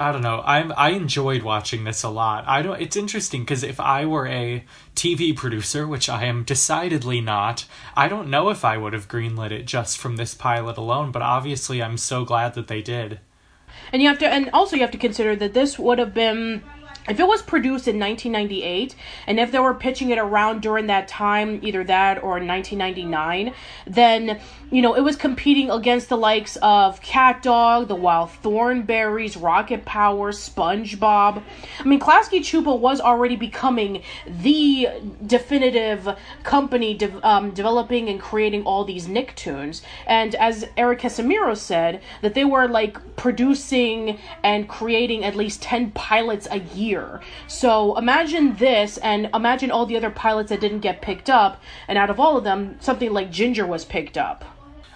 I 0.00 0.12
don't 0.12 0.22
know. 0.22 0.42
I'm 0.46 0.72
I 0.78 0.90
enjoyed 0.90 1.42
watching 1.42 1.84
this 1.84 2.02
a 2.02 2.08
lot. 2.08 2.44
I 2.48 2.62
don't 2.62 2.80
it's 2.80 2.96
interesting 2.96 3.44
cuz 3.44 3.62
if 3.62 3.78
I 3.78 4.06
were 4.06 4.26
a 4.26 4.64
TV 4.96 5.36
producer, 5.36 5.86
which 5.86 6.08
I 6.08 6.24
am 6.24 6.42
decidedly 6.42 7.20
not, 7.20 7.66
I 7.94 8.08
don't 8.08 8.30
know 8.30 8.48
if 8.48 8.64
I 8.64 8.78
would 8.78 8.94
have 8.94 9.08
greenlit 9.08 9.50
it 9.50 9.66
just 9.66 9.98
from 9.98 10.16
this 10.16 10.32
pilot 10.32 10.78
alone, 10.78 11.12
but 11.12 11.20
obviously 11.20 11.82
I'm 11.82 11.98
so 11.98 12.24
glad 12.24 12.54
that 12.54 12.66
they 12.66 12.80
did. 12.80 13.20
And 13.92 14.00
you 14.00 14.08
have 14.08 14.18
to, 14.20 14.26
and 14.26 14.48
also 14.54 14.74
you 14.76 14.82
have 14.82 14.90
to 14.92 14.98
consider 14.98 15.36
that 15.36 15.52
this 15.52 15.78
would 15.78 15.98
have 15.98 16.14
been 16.14 16.62
if 17.10 17.18
it 17.18 17.26
was 17.26 17.42
produced 17.42 17.88
in 17.88 17.98
1998 17.98 18.94
and 19.26 19.40
if 19.40 19.50
they 19.50 19.58
were 19.58 19.74
pitching 19.74 20.10
it 20.10 20.18
around 20.18 20.62
during 20.62 20.86
that 20.86 21.08
time 21.08 21.58
either 21.62 21.82
that 21.84 22.22
or 22.22 22.38
1999 22.38 23.52
then 23.86 24.40
you 24.70 24.80
know 24.80 24.94
it 24.94 25.00
was 25.00 25.16
competing 25.16 25.70
against 25.70 26.08
the 26.08 26.16
likes 26.16 26.56
of 26.62 27.00
CatDog 27.02 27.88
the 27.88 27.96
wild 27.96 28.30
Thornberrys 28.42 29.40
rocket 29.40 29.84
power 29.84 30.30
spongebob. 30.32 31.42
I 31.78 31.82
mean 31.82 31.98
Klasky 31.98 32.40
Csupo 32.40 32.78
was 32.78 33.00
already 33.00 33.36
becoming 33.36 34.02
the 34.26 34.88
definitive 35.26 36.16
company 36.44 36.94
de- 36.94 37.26
um, 37.26 37.50
developing 37.50 38.08
and 38.08 38.20
creating 38.20 38.62
all 38.64 38.84
these 38.84 39.08
nicktoons. 39.08 39.82
And 40.06 40.34
as 40.36 40.64
Eryk 40.76 41.00
Casemiro 41.00 41.56
said 41.56 42.00
that 42.22 42.34
they 42.34 42.44
were 42.44 42.68
like 42.68 43.16
producing 43.16 44.18
and 44.42 44.68
creating 44.68 45.24
at 45.24 45.34
least 45.34 45.62
10 45.62 45.90
pilots 45.92 46.46
a 46.50 46.60
year 46.60 46.99
so 47.46 47.96
imagine 47.96 48.56
this 48.56 48.98
and 48.98 49.30
imagine 49.34 49.70
all 49.70 49.86
the 49.86 49.96
other 49.96 50.10
pilots 50.10 50.50
that 50.50 50.60
didn't 50.60 50.80
get 50.80 51.02
picked 51.02 51.30
up, 51.30 51.62
and 51.88 51.98
out 51.98 52.10
of 52.10 52.18
all 52.20 52.36
of 52.36 52.44
them, 52.44 52.76
something 52.80 53.12
like 53.12 53.30
Ginger 53.30 53.66
was 53.66 53.84
picked 53.84 54.18
up. 54.18 54.44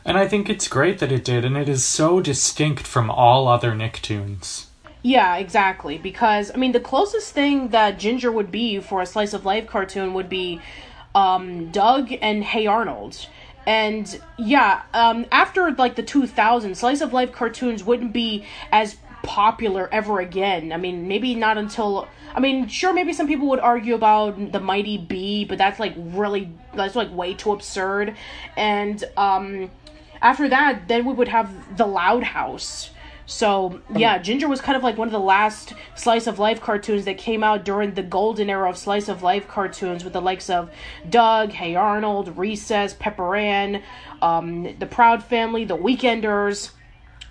And 0.04 0.18
I 0.18 0.28
think 0.28 0.50
it's 0.50 0.68
great 0.68 0.98
that 0.98 1.10
it 1.10 1.24
did, 1.24 1.44
and 1.44 1.56
it 1.56 1.68
is 1.68 1.84
so 1.84 2.20
distinct 2.20 2.86
from 2.86 3.10
all 3.10 3.48
other 3.48 3.72
Nicktoons. 3.72 4.66
Yeah, 5.02 5.36
exactly. 5.36 5.98
Because 5.98 6.50
I 6.52 6.56
mean, 6.56 6.72
the 6.72 6.80
closest 6.80 7.32
thing 7.32 7.68
that 7.68 7.98
Ginger 7.98 8.32
would 8.32 8.50
be 8.50 8.80
for 8.80 9.02
a 9.02 9.06
slice 9.06 9.34
of 9.34 9.44
life 9.44 9.66
cartoon 9.66 10.14
would 10.14 10.28
be 10.28 10.60
um, 11.14 11.70
Doug 11.70 12.10
and 12.20 12.42
Hey 12.42 12.66
Arnold. 12.66 13.28
And 13.66 14.20
yeah, 14.38 14.82
um, 14.92 15.26
after 15.30 15.70
like 15.72 15.96
the 15.96 16.02
2000s, 16.02 16.76
slice 16.76 17.00
of 17.00 17.12
life 17.12 17.32
cartoons 17.32 17.84
wouldn't 17.84 18.12
be 18.12 18.44
as 18.72 18.96
popular 19.24 19.88
ever 19.92 20.20
again. 20.20 20.72
I 20.72 20.76
mean, 20.76 21.08
maybe 21.08 21.34
not 21.34 21.58
until 21.58 22.08
I 22.34 22.40
mean, 22.40 22.66
sure 22.68 22.92
maybe 22.92 23.12
some 23.12 23.26
people 23.26 23.48
would 23.48 23.60
argue 23.60 23.94
about 23.94 24.52
the 24.52 24.60
Mighty 24.60 24.98
B, 24.98 25.44
but 25.44 25.58
that's 25.58 25.78
like 25.80 25.94
really 25.96 26.52
that's 26.74 26.96
like 26.96 27.12
way 27.12 27.34
too 27.34 27.52
absurd. 27.52 28.16
And 28.56 29.02
um 29.16 29.70
after 30.22 30.48
that, 30.48 30.88
then 30.88 31.04
we 31.04 31.12
would 31.12 31.28
have 31.28 31.76
The 31.76 31.86
Loud 31.86 32.22
House. 32.22 32.90
So, 33.26 33.80
yeah, 33.94 34.18
Ginger 34.18 34.48
was 34.48 34.60
kind 34.60 34.76
of 34.76 34.82
like 34.82 34.98
one 34.98 35.08
of 35.08 35.12
the 35.12 35.18
last 35.18 35.72
slice 35.94 36.26
of 36.26 36.38
life 36.38 36.60
cartoons 36.60 37.06
that 37.06 37.16
came 37.16 37.42
out 37.42 37.64
during 37.64 37.94
the 37.94 38.02
golden 38.02 38.50
era 38.50 38.68
of 38.68 38.76
slice 38.76 39.08
of 39.08 39.22
life 39.22 39.48
cartoons 39.48 40.04
with 40.04 40.12
the 40.12 40.20
likes 40.20 40.50
of 40.50 40.70
Doug, 41.08 41.50
Hey 41.50 41.74
Arnold, 41.74 42.36
Recess, 42.36 42.94
Pepper 42.98 43.34
Ann, 43.34 43.82
um, 44.20 44.76
The 44.78 44.86
Proud 44.86 45.22
Family, 45.22 45.64
The 45.64 45.76
Weekenders, 45.76 46.72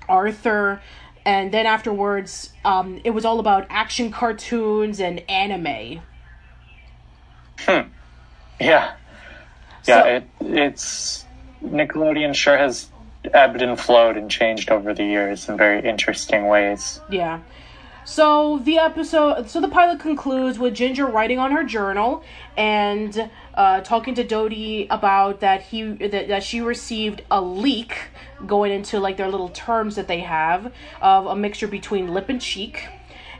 Arthur, 0.10 0.82
and 1.26 1.52
then 1.54 1.66
afterwards 1.66 2.52
um, 2.66 3.00
it 3.04 3.12
was 3.12 3.26
all 3.26 3.40
about 3.40 3.66
action 3.70 4.12
cartoons 4.12 5.00
and 5.00 5.20
anime 5.30 6.02
Hmm. 7.60 7.88
Yeah. 8.60 8.94
Yeah, 9.86 10.02
So- 10.02 10.06
it, 10.06 10.24
it's 10.42 11.26
Nickelodeon 11.64 12.34
sure 12.36 12.58
has 12.58 12.90
ebbed 13.34 13.62
and 13.62 13.80
flowed 13.80 14.18
and 14.18 14.30
changed 14.30 14.70
over 14.70 14.94
the 14.94 15.04
years 15.06 15.48
in 15.48 15.56
very 15.58 15.88
interesting 15.88 16.48
ways. 16.48 17.00
yeah 17.10 17.40
so 18.06 18.60
the 18.64 18.78
episode 18.78 19.50
so 19.50 19.62
the 19.62 19.68
pilot 19.68 20.00
concludes 20.00 20.60
with 20.60 20.74
ginger 20.74 21.06
writing 21.06 21.40
on 21.40 21.52
her 21.52 21.64
journal 21.64 22.24
and 22.58 23.30
uh, 23.56 23.82
talking 23.82 24.16
to 24.16 24.24
Dodie 24.24 24.88
about 24.90 25.40
that 25.40 25.62
he 25.62 25.84
that, 25.84 26.28
that 26.28 26.44
she 26.44 26.62
received 26.62 27.22
a 27.32 27.42
leak 27.42 27.96
going 28.46 28.72
into 28.72 29.00
like 29.00 29.18
their 29.18 29.30
little 29.30 29.50
terms 29.50 29.96
that 29.96 30.08
they 30.08 30.20
have 30.20 30.72
of 31.02 31.26
a 31.28 31.36
mixture 31.36 31.68
between 31.68 32.14
lip 32.14 32.30
and 32.30 32.42
cheek 32.42 32.88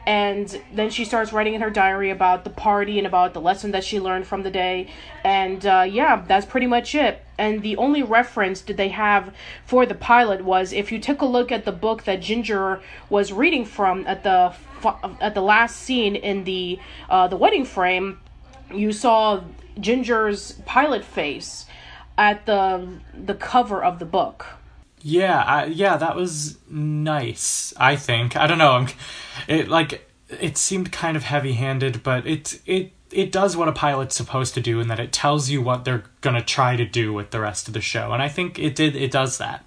and 0.06 0.62
then 0.74 0.90
she 0.90 1.06
starts 1.06 1.32
writing 1.32 1.54
in 1.54 1.62
her 1.62 1.70
diary 1.70 2.10
about 2.10 2.44
the 2.44 2.50
party 2.50 2.98
and 2.98 3.08
about 3.08 3.34
the 3.34 3.40
lesson 3.40 3.72
that 3.72 3.84
she 3.84 4.00
learned 4.00 4.28
from 4.28 4.44
the 4.44 4.52
day. 4.52 4.90
And 5.24 5.66
uh, 5.66 5.86
yeah 5.90 6.24
that's 6.28 6.46
pretty 6.46 6.68
much 6.68 6.94
it. 6.96 7.24
And 7.38 7.62
the 7.62 7.78
only 7.78 8.04
reference 8.04 8.62
did 8.62 8.78
they 8.78 8.90
have 8.90 9.34
for 9.66 9.86
the 9.86 9.96
pilot 9.96 10.44
was 10.44 10.74
if 10.74 10.92
you 10.92 11.00
took 11.00 11.22
a 11.22 11.26
look 11.26 11.52
at 11.52 11.66
the 11.66 11.72
book 11.72 12.04
that 12.04 12.22
ginger 12.22 12.82
was 13.10 13.32
reading 13.32 13.66
from 13.66 14.06
at 14.08 14.24
the 14.24 14.54
at 15.22 15.34
the 15.34 15.42
last 15.42 15.78
scene 15.78 16.16
in 16.16 16.44
the 16.44 16.80
uh, 17.10 17.28
the 17.28 17.38
wedding 17.38 17.64
frame 17.64 18.20
you 18.74 18.92
saw 18.92 19.42
ginger's 19.80 20.54
pilot 20.66 21.04
face 21.04 21.66
at 22.18 22.46
the 22.46 23.00
the 23.14 23.34
cover 23.34 23.84
of 23.84 24.00
the 24.00 24.06
book 24.06 24.46
Yeah, 25.06 25.44
I, 25.44 25.66
yeah, 25.66 25.98
that 25.98 26.16
was 26.16 26.58
nice. 26.70 27.74
I 27.76 27.98
think 27.98 28.38
I 28.38 28.48
don't 28.48 28.58
know. 28.58 28.72
I'm, 28.72 28.88
it 29.50 29.68
like 29.68 30.10
it 30.30 30.58
seemed 30.58 30.94
kind 30.94 31.18
of 31.18 31.24
heavy-handed, 31.24 32.04
but 32.04 32.26
it 32.26 32.62
it 32.66 32.94
it 33.12 33.32
does 33.32 33.58
what 33.58 33.68
a 33.68 33.74
pilot's 33.74 34.16
supposed 34.16 34.54
to 34.54 34.62
do, 34.62 34.80
in 34.80 34.88
that 34.88 35.02
it 35.02 35.12
tells 35.12 35.50
you 35.50 35.62
what 35.62 35.84
they're 35.84 36.06
gonna 36.22 36.42
try 36.42 36.78
to 36.78 36.86
do 36.86 37.12
with 37.12 37.32
the 37.32 37.42
rest 37.42 37.68
of 37.68 37.74
the 37.74 37.82
show, 37.82 38.14
and 38.14 38.24
I 38.24 38.30
think 38.30 38.58
it 38.58 38.76
did. 38.76 38.96
It 38.96 39.12
does 39.12 39.38
that. 39.40 39.66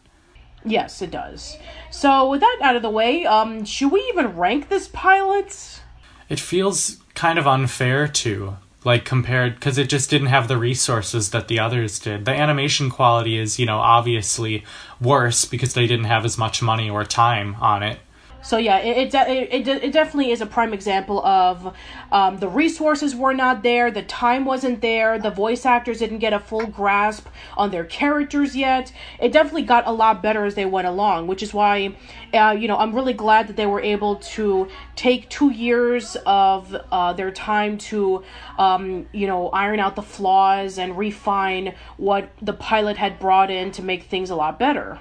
Yes, 0.64 1.02
it 1.02 1.10
does. 1.10 1.58
So 1.90 2.30
with 2.30 2.40
that 2.40 2.58
out 2.62 2.74
of 2.74 2.82
the 2.82 2.90
way, 2.90 3.26
um, 3.26 3.66
should 3.66 3.92
we 3.92 4.00
even 4.08 4.36
rank 4.36 4.70
this 4.70 4.88
pilot? 4.88 5.82
It 6.30 6.40
feels 6.40 6.96
kind 7.14 7.38
of 7.38 7.46
unfair 7.46 8.08
to 8.08 8.56
like 8.86 9.04
compared 9.04 9.56
because 9.56 9.78
it 9.78 9.88
just 9.88 10.08
didn't 10.08 10.28
have 10.28 10.46
the 10.46 10.56
resources 10.56 11.30
that 11.30 11.48
the 11.48 11.58
others 11.58 11.98
did. 11.98 12.24
The 12.24 12.30
animation 12.30 12.88
quality 12.88 13.36
is, 13.36 13.58
you 13.58 13.66
know, 13.66 13.78
obviously 13.78 14.64
worse 15.00 15.44
because 15.44 15.74
they 15.74 15.88
didn't 15.88 16.04
have 16.04 16.24
as 16.24 16.38
much 16.38 16.62
money 16.62 16.88
or 16.88 17.04
time 17.04 17.56
on 17.56 17.82
it. 17.82 17.98
So 18.46 18.58
yeah, 18.58 18.78
it 18.78 19.12
it, 19.12 19.14
it, 19.14 19.68
it, 19.68 19.84
it 19.86 19.92
definitely 19.92 20.30
is 20.30 20.40
a 20.40 20.46
prime 20.46 20.72
example 20.72 21.24
of 21.26 21.74
um, 22.12 22.38
the 22.38 22.48
resources 22.48 23.16
were 23.16 23.34
not 23.34 23.64
there, 23.64 23.90
the 23.90 24.04
time 24.04 24.44
wasn't 24.44 24.80
there, 24.82 25.18
the 25.18 25.32
voice 25.32 25.66
actors 25.66 25.98
didn't 25.98 26.18
get 26.18 26.32
a 26.32 26.38
full 26.38 26.64
grasp 26.64 27.26
on 27.56 27.72
their 27.72 27.84
characters 27.84 28.54
yet. 28.54 28.92
It 29.18 29.32
definitely 29.32 29.62
got 29.62 29.84
a 29.88 29.90
lot 29.90 30.22
better 30.22 30.44
as 30.44 30.54
they 30.54 30.64
went 30.64 30.86
along, 30.86 31.26
which 31.26 31.42
is 31.42 31.52
why, 31.52 31.96
uh, 32.32 32.54
you 32.56 32.68
know, 32.68 32.76
I'm 32.76 32.94
really 32.94 33.14
glad 33.14 33.48
that 33.48 33.56
they 33.56 33.66
were 33.66 33.80
able 33.80 34.14
to 34.36 34.68
take 34.94 35.28
two 35.28 35.50
years 35.50 36.16
of 36.24 36.72
uh, 36.92 37.14
their 37.14 37.32
time 37.32 37.78
to, 37.78 38.22
um, 38.60 39.08
you 39.12 39.26
know, 39.26 39.48
iron 39.48 39.80
out 39.80 39.96
the 39.96 40.02
flaws 40.02 40.78
and 40.78 40.96
refine 40.96 41.74
what 41.96 42.30
the 42.40 42.52
pilot 42.52 42.96
had 42.96 43.18
brought 43.18 43.50
in 43.50 43.72
to 43.72 43.82
make 43.82 44.04
things 44.04 44.30
a 44.30 44.36
lot 44.36 44.56
better. 44.56 45.00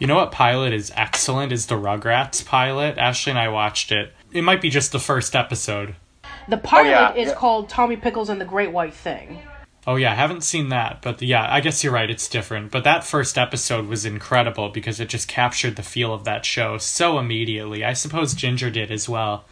You 0.00 0.06
know 0.06 0.14
what 0.14 0.32
pilot 0.32 0.72
is 0.72 0.90
excellent 0.96 1.52
is 1.52 1.66
the 1.66 1.74
Rugrats 1.74 2.42
pilot. 2.46 2.96
Ashley 2.96 3.32
and 3.32 3.38
I 3.38 3.48
watched 3.48 3.92
it. 3.92 4.14
It 4.32 4.40
might 4.40 4.62
be 4.62 4.70
just 4.70 4.92
the 4.92 4.98
first 4.98 5.36
episode. 5.36 5.94
The 6.48 6.56
pilot 6.56 6.88
yeah, 6.88 7.12
is 7.12 7.28
yeah. 7.28 7.34
called 7.34 7.68
Tommy 7.68 7.96
Pickles 7.96 8.30
and 8.30 8.40
the 8.40 8.46
Great 8.46 8.72
White 8.72 8.94
Thing. 8.94 9.42
Oh 9.86 9.96
yeah, 9.96 10.12
I 10.12 10.14
haven't 10.14 10.40
seen 10.40 10.70
that, 10.70 11.02
but 11.02 11.20
yeah, 11.20 11.46
I 11.52 11.60
guess 11.60 11.84
you're 11.84 11.92
right, 11.92 12.08
it's 12.08 12.28
different. 12.28 12.70
But 12.70 12.84
that 12.84 13.04
first 13.04 13.36
episode 13.36 13.88
was 13.88 14.06
incredible 14.06 14.70
because 14.70 15.00
it 15.00 15.10
just 15.10 15.28
captured 15.28 15.76
the 15.76 15.82
feel 15.82 16.14
of 16.14 16.24
that 16.24 16.46
show 16.46 16.78
so 16.78 17.18
immediately. 17.18 17.84
I 17.84 17.92
suppose 17.92 18.32
Ginger 18.32 18.70
did 18.70 18.90
as 18.90 19.06
well. 19.06 19.44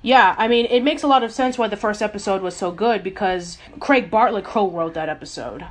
Yeah, 0.00 0.34
I 0.38 0.48
mean, 0.48 0.64
it 0.66 0.82
makes 0.82 1.02
a 1.02 1.06
lot 1.06 1.22
of 1.22 1.32
sense 1.32 1.58
why 1.58 1.68
the 1.68 1.76
first 1.76 2.00
episode 2.00 2.40
was 2.40 2.56
so 2.56 2.70
good 2.70 3.04
because 3.04 3.58
Craig 3.78 4.10
Bartlett 4.10 4.44
co-wrote 4.44 4.94
that 4.94 5.10
episode. 5.10 5.66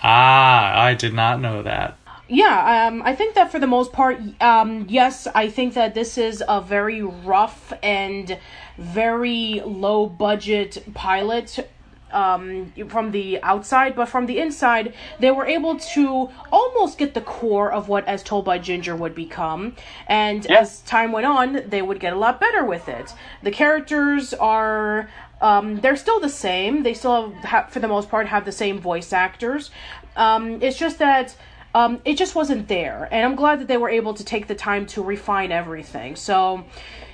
Ah, 0.00 0.80
I 0.80 0.94
did 0.94 1.12
not 1.12 1.40
know 1.40 1.64
that. 1.64 1.98
Yeah, 2.28 2.86
um, 2.88 3.02
I 3.02 3.14
think 3.14 3.34
that 3.34 3.52
for 3.52 3.58
the 3.58 3.66
most 3.66 3.92
part, 3.92 4.18
um, 4.40 4.86
yes, 4.88 5.26
I 5.34 5.48
think 5.50 5.74
that 5.74 5.94
this 5.94 6.16
is 6.16 6.42
a 6.48 6.60
very 6.60 7.02
rough 7.02 7.72
and 7.82 8.38
very 8.78 9.60
low 9.64 10.06
budget 10.06 10.82
pilot 10.94 11.68
um, 12.12 12.72
from 12.88 13.10
the 13.10 13.42
outside, 13.42 13.94
but 13.94 14.08
from 14.08 14.24
the 14.26 14.38
inside, 14.38 14.94
they 15.18 15.32
were 15.32 15.44
able 15.44 15.76
to 15.78 16.30
almost 16.50 16.96
get 16.96 17.12
the 17.12 17.20
core 17.20 17.70
of 17.70 17.88
what 17.88 18.06
As 18.08 18.22
Told 18.22 18.44
by 18.46 18.58
Ginger 18.58 18.96
would 18.96 19.14
become. 19.14 19.74
And 20.06 20.46
Yeah. 20.48 20.60
as 20.60 20.80
time 20.82 21.12
went 21.12 21.26
on, 21.26 21.64
they 21.68 21.82
would 21.82 22.00
get 22.00 22.12
a 22.12 22.16
lot 22.16 22.40
better 22.40 22.64
with 22.64 22.88
it. 22.88 23.12
The 23.42 23.50
characters 23.50 24.32
are. 24.34 25.10
Um, 25.40 25.80
they're 25.80 25.96
still 25.96 26.20
the 26.20 26.28
same. 26.30 26.84
They 26.84 26.94
still, 26.94 27.32
have, 27.32 27.44
ha- 27.44 27.66
for 27.68 27.80
the 27.80 27.88
most 27.88 28.08
part, 28.08 28.28
have 28.28 28.46
the 28.46 28.52
same 28.52 28.78
voice 28.78 29.12
actors. 29.12 29.70
Um, 30.16 30.62
it's 30.62 30.78
just 30.78 30.98
that 31.00 31.36
um, 31.74 32.00
it 32.04 32.16
just 32.16 32.34
wasn't 32.34 32.68
there. 32.68 33.08
And 33.10 33.26
I'm 33.26 33.34
glad 33.34 33.60
that 33.60 33.68
they 33.68 33.76
were 33.76 33.90
able 33.90 34.14
to 34.14 34.24
take 34.24 34.46
the 34.46 34.54
time 34.54 34.86
to 34.86 35.02
refine 35.02 35.52
everything. 35.52 36.16
So, 36.16 36.64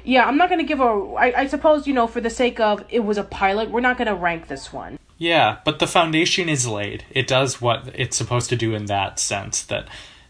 yeah, 0.05 0.27
I'm 0.27 0.37
not 0.37 0.49
going 0.49 0.61
to 0.61 0.67
give 0.67 0.81
a. 0.81 1.15
I, 1.19 1.41
I 1.41 1.47
suppose, 1.47 1.87
you 1.87 1.95
know, 1.95 2.07
for 2.07 2.21
the 2.21 2.31
sake 2.31 2.61
of 2.61 2.85
it 2.91 3.01
was 3.01 3.19
a 3.19 3.25
pilot, 3.25 3.71
we're 3.71 3.81
not 3.81 3.97
going 3.97 4.09
to 4.09 4.15
rank 4.15 4.49
this 4.49 4.73
one. 4.73 4.99
Yeah, 5.19 5.59
but 5.65 5.81
the 5.81 5.87
foundation 5.87 6.49
is 6.49 6.67
laid. 6.67 7.05
It 7.11 7.27
does 7.27 7.61
what 7.61 7.91
it's 7.95 8.17
supposed 8.17 8.49
to 8.51 8.57
do 8.57 8.75
in 8.75 8.87
that 8.87 9.19
sense 9.19 9.63
that 9.65 9.87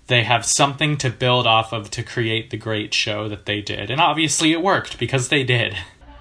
they 0.08 0.24
have 0.24 0.44
something 0.44 0.96
to 0.98 1.10
build 1.10 1.46
off 1.46 1.72
of 1.72 1.90
to 1.92 2.02
create 2.02 2.50
the 2.50 2.56
great 2.56 2.92
show 2.92 3.28
that 3.28 3.46
they 3.46 3.60
did. 3.60 3.90
And 3.90 4.00
obviously 4.00 4.50
it 4.50 4.60
worked 4.60 4.98
because 4.98 5.28
they 5.28 5.44
did. 5.44 5.76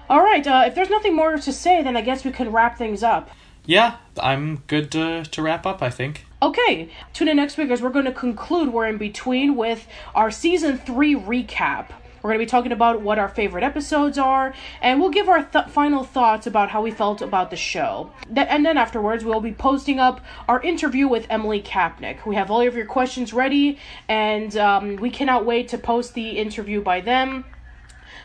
All 0.08 0.22
right, 0.22 0.46
uh, 0.46 0.64
if 0.66 0.76
there's 0.76 0.88
nothing 0.88 1.16
more 1.16 1.36
to 1.36 1.52
say, 1.52 1.82
then 1.82 1.96
I 1.96 2.00
guess 2.00 2.24
we 2.24 2.30
can 2.30 2.52
wrap 2.52 2.78
things 2.78 3.02
up. 3.02 3.30
Yeah, 3.66 3.96
I'm 4.20 4.62
good 4.68 4.92
to, 4.92 5.24
to 5.24 5.42
wrap 5.42 5.66
up, 5.66 5.82
I 5.82 5.90
think. 5.90 6.24
Okay, 6.42 6.88
tune 7.12 7.28
in 7.28 7.36
next 7.36 7.58
week 7.58 7.70
as 7.70 7.82
we're 7.82 7.90
going 7.90 8.06
to 8.06 8.12
conclude 8.12 8.72
We're 8.72 8.86
in 8.86 8.96
Between 8.96 9.56
with 9.56 9.86
our 10.14 10.30
season 10.30 10.78
three 10.78 11.14
recap. 11.14 11.90
We're 12.22 12.30
going 12.30 12.38
to 12.38 12.46
be 12.46 12.50
talking 12.50 12.72
about 12.72 13.02
what 13.02 13.18
our 13.18 13.28
favorite 13.28 13.62
episodes 13.62 14.16
are, 14.16 14.54
and 14.80 14.98
we'll 14.98 15.10
give 15.10 15.28
our 15.28 15.44
th- 15.44 15.66
final 15.66 16.02
thoughts 16.02 16.46
about 16.46 16.70
how 16.70 16.80
we 16.80 16.92
felt 16.92 17.20
about 17.20 17.50
the 17.50 17.56
show. 17.56 18.10
Th- 18.34 18.46
and 18.48 18.64
then 18.64 18.78
afterwards, 18.78 19.22
we'll 19.22 19.42
be 19.42 19.52
posting 19.52 19.98
up 19.98 20.22
our 20.48 20.62
interview 20.62 21.08
with 21.08 21.26
Emily 21.28 21.60
Kapnek. 21.60 22.24
We 22.24 22.36
have 22.36 22.50
all 22.50 22.66
of 22.66 22.74
your 22.74 22.86
questions 22.86 23.34
ready, 23.34 23.78
and 24.08 24.56
um, 24.56 24.96
we 24.96 25.10
cannot 25.10 25.44
wait 25.44 25.68
to 25.68 25.78
post 25.78 26.14
the 26.14 26.38
interview 26.38 26.80
by 26.80 27.02
them. 27.02 27.44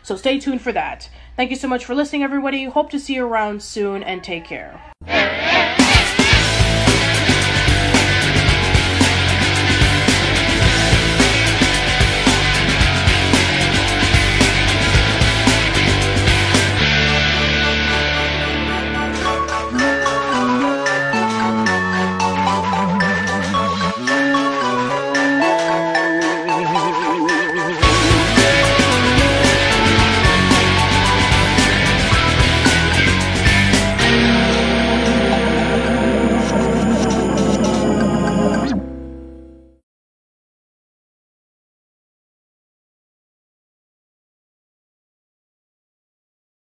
So 0.02 0.16
stay 0.16 0.40
tuned 0.40 0.62
for 0.62 0.72
that. 0.72 1.10
Thank 1.36 1.50
you 1.50 1.56
so 1.56 1.68
much 1.68 1.84
for 1.84 1.94
listening, 1.94 2.22
everybody. 2.22 2.64
Hope 2.64 2.88
to 2.92 2.98
see 2.98 3.16
you 3.16 3.26
around 3.26 3.62
soon, 3.62 4.02
and 4.02 4.24
take 4.24 4.46
care. 4.46 4.95